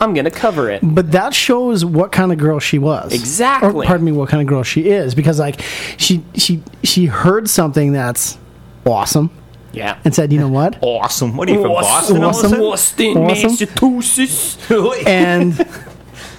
I'm 0.00 0.14
gonna 0.14 0.32
cover 0.32 0.68
it. 0.68 0.80
but 0.82 1.12
that 1.12 1.32
shows 1.32 1.84
what 1.84 2.10
kind 2.10 2.32
of 2.32 2.38
girl 2.38 2.58
she 2.58 2.76
was. 2.78 3.12
Exactly. 3.12 3.84
Or, 3.86 3.88
pardon 3.88 4.04
me, 4.04 4.10
what 4.12 4.28
kind 4.28 4.40
of 4.40 4.48
girl 4.48 4.64
she 4.64 4.88
is, 4.88 5.14
because 5.14 5.38
like 5.38 5.60
she 5.96 6.24
she 6.34 6.60
she 6.82 7.06
heard 7.06 7.48
something 7.48 7.92
that's 7.92 8.36
awesome 8.84 9.30
Yeah. 9.72 9.98
and 10.04 10.12
said, 10.12 10.32
you 10.32 10.40
know 10.40 10.48
what, 10.48 10.76
awesome. 10.82 11.36
What 11.36 11.48
are 11.48 11.52
you 11.52 11.62
from 11.62 11.70
Boston? 11.70 12.16
all 12.16 12.30
of 12.30 12.34
a 12.34 12.38
Awesome. 12.46 12.58
Boston, 12.60 13.16
Awesome. 13.18 13.26
Massachusetts. 13.52 14.58
and 15.06 15.54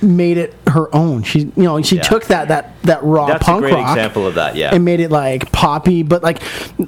made 0.03 0.37
it 0.37 0.53
her 0.67 0.93
own. 0.95 1.23
She 1.23 1.39
you 1.39 1.51
know 1.63 1.81
she 1.81 1.95
Yeah. 1.95 2.01
took 2.03 2.25
that 2.25 2.49
that 2.49 2.73
that 2.83 3.03
raw 3.03 3.25
punk 3.25 3.29
rock. 3.29 3.39
That's 3.39 3.41
a 3.41 3.45
punk 3.51 3.61
great 3.63 3.73
rock. 3.73 3.97
example 3.97 4.27
of 4.27 4.35
that. 4.35 4.55
Yeah. 4.55 4.75
And 4.75 4.83
made 4.85 4.99
it 4.99 5.09
like 5.09 5.51
poppy, 5.51 6.03
but 6.03 6.21
like, 6.21 6.41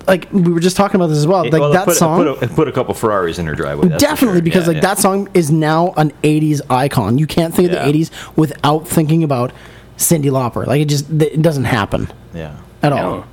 like 0.08 0.28
we 0.32 0.52
were 0.54 0.60
just 0.60 0.76
talking 0.78 0.96
about 0.96 1.08
this 1.08 1.18
as 1.18 1.26
well. 1.28 1.44
Like 1.44 1.54
Well, 1.54 1.72
that 1.72 1.86
put, 1.86 1.96
song, 1.96 2.24
Put 2.38 2.44
a, 2.44 2.48
put 2.54 2.68
a 2.68 2.72
couple 2.72 2.94
Ferraris 2.94 3.40
in 3.40 3.46
her 3.48 3.56
driveway. 3.56 3.90
Definitely, 3.98 4.38
sure. 4.40 4.42
because 4.44 4.64
Yeah, 4.64 4.68
like 4.74 4.76
yeah. 4.76 4.82
that 4.82 5.00
song 5.00 5.30
is 5.34 5.50
now 5.52 5.94
an 5.98 6.12
'80s 6.24 6.62
icon. 6.70 7.18
You 7.18 7.26
can't 7.28 7.54
think 7.56 7.72
of 7.72 7.76
the 7.76 7.82
'80s 7.84 8.12
without 8.36 8.88
thinking 8.88 9.24
about 9.24 9.52
Cyndi 9.98 10.26
Lauper. 10.26 10.68
Like 10.68 10.82
it 10.82 10.86
just 10.86 11.10
it 11.10 11.42
doesn't 11.42 11.64
happen 11.66 12.10
Yeah. 12.34 12.56
at 12.84 12.92
all. 12.92 13.26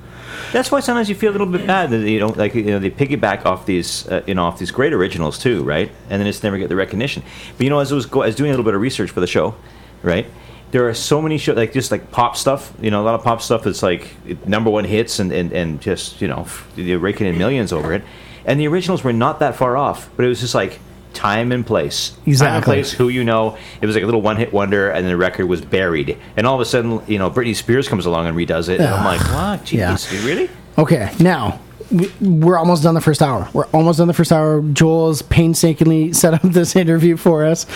That's 0.53 0.71
why 0.71 0.81
sometimes 0.81 1.09
you 1.09 1.15
feel 1.15 1.31
a 1.31 1.33
little 1.33 1.47
bit 1.47 1.67
bad 1.67 1.91
that 1.91 2.09
you 2.09 2.19
don't 2.19 2.37
like 2.37 2.55
you 2.55 2.65
know, 2.65 2.79
they 2.79 2.91
piggyback 2.91 3.47
off 3.47 3.67
these, 3.67 4.07
uh, 4.09 4.23
you 4.27 4.35
know, 4.35 4.45
off 4.45 4.59
these 4.59 4.71
great 4.71 4.93
originals 4.93 5.39
too, 5.39 5.63
right? 5.63 5.91
And 6.11 6.21
then 6.21 6.27
it's 6.27 6.43
never 6.43 6.59
get 6.59 6.69
the 6.69 6.77
recognition. 6.77 7.23
But 7.57 7.65
you 7.65 7.71
know, 7.71 7.79
as 7.79 7.93
I 7.93 7.95
was, 7.95 8.07
go- 8.07 8.31
doing 8.31 8.51
a 8.51 8.53
little 8.53 8.65
bit 8.65 8.75
of 8.75 8.81
research 8.81 9.11
for 9.11 9.21
the 9.21 9.27
show, 9.27 9.55
right? 10.03 10.27
There 10.71 10.89
are 10.89 10.95
so 10.95 11.21
many 11.21 11.39
shows, 11.39 11.57
like 11.57 11.73
just 11.73 11.91
like 11.91 12.11
pop 12.11 12.37
stuff. 12.37 12.73
You 12.81 12.91
know, 12.91 13.03
a 13.03 13.05
lot 13.05 13.15
of 13.15 13.23
pop 13.23 13.43
stuff 13.43 13.65
that's 13.65 13.83
like 13.83 14.09
number 14.47 14.71
one 14.71 14.85
hits 14.85 15.19
and 15.19 15.31
and, 15.33 15.53
and 15.53 15.81
just 15.81 16.21
you 16.21 16.29
know, 16.29 16.47
they're 16.77 16.99
raking 16.99 17.27
in 17.27 17.39
millions 17.39 17.73
over 17.73 17.93
it. 17.93 18.03
And 18.45 18.59
the 18.59 18.67
originals 18.69 19.05
were 19.05 19.13
not 19.13 19.39
that 19.41 19.55
far 19.57 19.77
off, 19.77 20.11
but 20.17 20.25
it 20.25 20.29
was 20.29 20.41
just 20.41 20.55
like 20.55 20.81
time 21.15 21.53
and 21.53 21.67
place. 21.67 22.11
Time 22.11 22.19
and 22.25 22.29
Exactly. 22.33 22.75
place, 22.75 22.93
who 22.93 23.09
you 23.09 23.25
know. 23.25 23.57
It 23.81 23.87
was 23.87 23.95
like 23.97 24.03
a 24.03 24.07
little 24.07 24.23
one 24.23 24.37
hit 24.37 24.53
wonder, 24.53 24.91
and 24.91 25.07
the 25.07 25.17
record 25.17 25.47
was 25.47 25.61
buried. 25.61 26.19
And 26.37 26.47
all 26.47 26.55
of 26.55 26.61
a 26.61 26.65
sudden, 26.65 27.01
you 27.07 27.19
know, 27.19 27.31
Britney 27.31 27.55
Spears 27.57 27.89
comes 27.89 28.07
along 28.07 28.27
and 28.27 28.37
redoes 28.37 28.69
it. 28.69 28.81
And 28.81 28.89
I'm 28.89 29.05
like, 29.05 29.21
what? 29.21 29.65
Jeez, 29.67 30.13
Yeah. 30.13 30.27
really? 30.27 30.51
Okay, 30.79 31.11
now 31.21 31.61
we- 31.91 32.11
we're 32.23 32.57
almost 32.57 32.83
done 32.83 32.95
the 32.95 33.01
first 33.03 33.21
hour. 33.21 33.47
We're 33.53 33.67
almost 33.67 33.99
done 33.99 34.09
the 34.09 34.15
first 34.15 34.33
hour. 34.33 34.63
Joel's 34.73 35.21
painstakingly 35.21 36.15
set 36.15 36.33
up 36.33 36.41
this 36.45 36.75
interview 36.75 37.17
for 37.19 37.45
us 37.45 37.67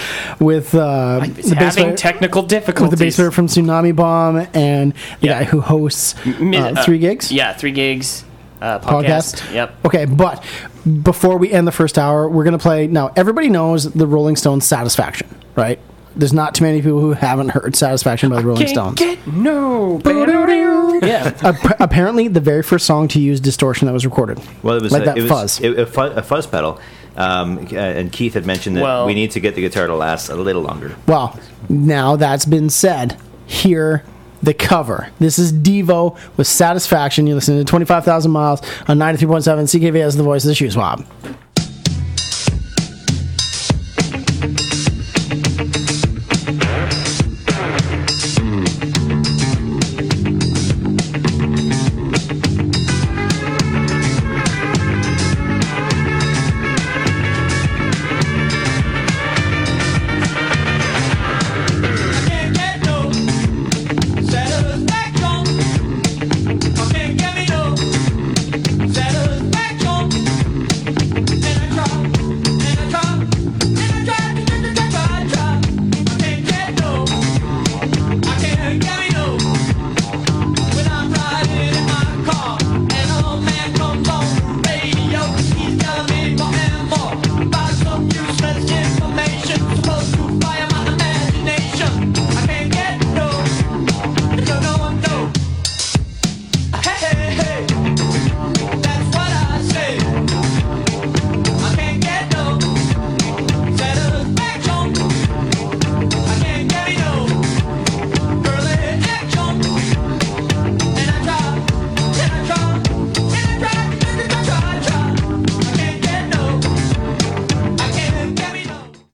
with 0.40 0.74
uh, 0.74 1.20
the 1.20 1.54
bass 1.58 1.74
having 1.74 1.84
player, 1.84 1.96
technical 1.96 2.42
with 2.42 2.48
the 2.50 2.56
difficulties. 2.56 2.98
bass 2.98 3.16
player 3.16 3.30
from 3.30 3.46
Tsunami 3.48 3.94
Bomb 3.94 4.46
and 4.54 4.92
the 5.20 5.26
Yeah. 5.26 5.40
guy 5.40 5.44
who 5.44 5.60
hosts 5.60 6.14
uh, 6.26 6.56
uh, 6.56 6.82
Three 6.84 6.98
Gigs. 6.98 7.30
Yeah, 7.30 7.52
three 7.52 7.72
gigs. 7.72 8.24
Uh, 8.60 8.78
podcast. 8.80 9.36
podcast. 9.42 9.52
Yep. 9.54 9.84
Okay, 9.84 10.04
but 10.06 10.42
before 11.02 11.36
we 11.38 11.50
end 11.52 11.66
the 11.66 11.72
first 11.72 11.98
hour, 11.98 12.28
we're 12.28 12.44
going 12.44 12.52
to 12.56 12.62
play. 12.62 12.86
Now, 12.86 13.12
everybody 13.16 13.48
knows 13.48 13.84
the 13.92 14.06
Rolling 14.06 14.36
Stones 14.36 14.66
Satisfaction, 14.66 15.28
right? 15.56 15.78
There's 16.14 16.32
not 16.32 16.54
too 16.54 16.64
many 16.64 16.80
people 16.80 17.00
who 17.00 17.12
haven't 17.12 17.50
heard 17.50 17.76
Satisfaction 17.76 18.30
by 18.30 18.36
the 18.36 18.46
Rolling 18.46 18.60
Can't 18.66 18.70
Stones. 18.70 18.98
get 18.98 19.26
no. 19.26 20.00
yeah. 21.02 21.36
Ap- 21.42 21.80
apparently, 21.80 22.28
the 22.28 22.40
very 22.40 22.62
first 22.62 22.86
song 22.86 23.08
to 23.08 23.20
use 23.20 23.40
distortion 23.40 23.86
that 23.86 23.92
was 23.92 24.04
recorded. 24.06 24.40
Well, 24.62 24.76
it 24.76 24.82
was 24.82 24.92
like 24.92 25.02
a, 25.02 25.04
that 25.06 25.18
it 25.18 25.22
was, 25.22 25.30
fuzz. 25.30 25.60
it- 25.60 25.78
a, 25.78 25.86
fu- 25.86 26.00
a 26.00 26.22
fuzz 26.22 26.46
pedal. 26.46 26.80
Um, 27.16 27.66
uh, 27.72 27.76
and 27.76 28.12
Keith 28.12 28.34
had 28.34 28.46
mentioned 28.46 28.76
that 28.76 28.82
Well- 28.82 29.06
we 29.06 29.14
need 29.14 29.30
to 29.32 29.40
get 29.40 29.54
the 29.54 29.60
guitar 29.62 29.86
to 29.86 29.94
last 29.94 30.28
a 30.28 30.34
little 30.36 30.62
longer. 30.62 30.94
well, 31.06 31.38
now 31.68 32.16
that's 32.16 32.44
been 32.46 32.70
said. 32.70 33.18
Here, 33.48 34.02
the 34.42 34.54
cover. 34.54 35.10
This 35.18 35.38
is 35.38 35.52
Devo 35.52 36.18
with 36.36 36.46
Satisfaction. 36.46 37.26
You're 37.26 37.36
listening 37.36 37.58
to 37.58 37.64
25,000 37.64 38.30
Miles 38.30 38.60
on 38.88 38.98
93.7 38.98 39.80
CKVS, 39.80 40.16
the 40.16 40.22
voice 40.22 40.44
of 40.44 40.48
the 40.48 40.54
Shuswap. 40.54 41.04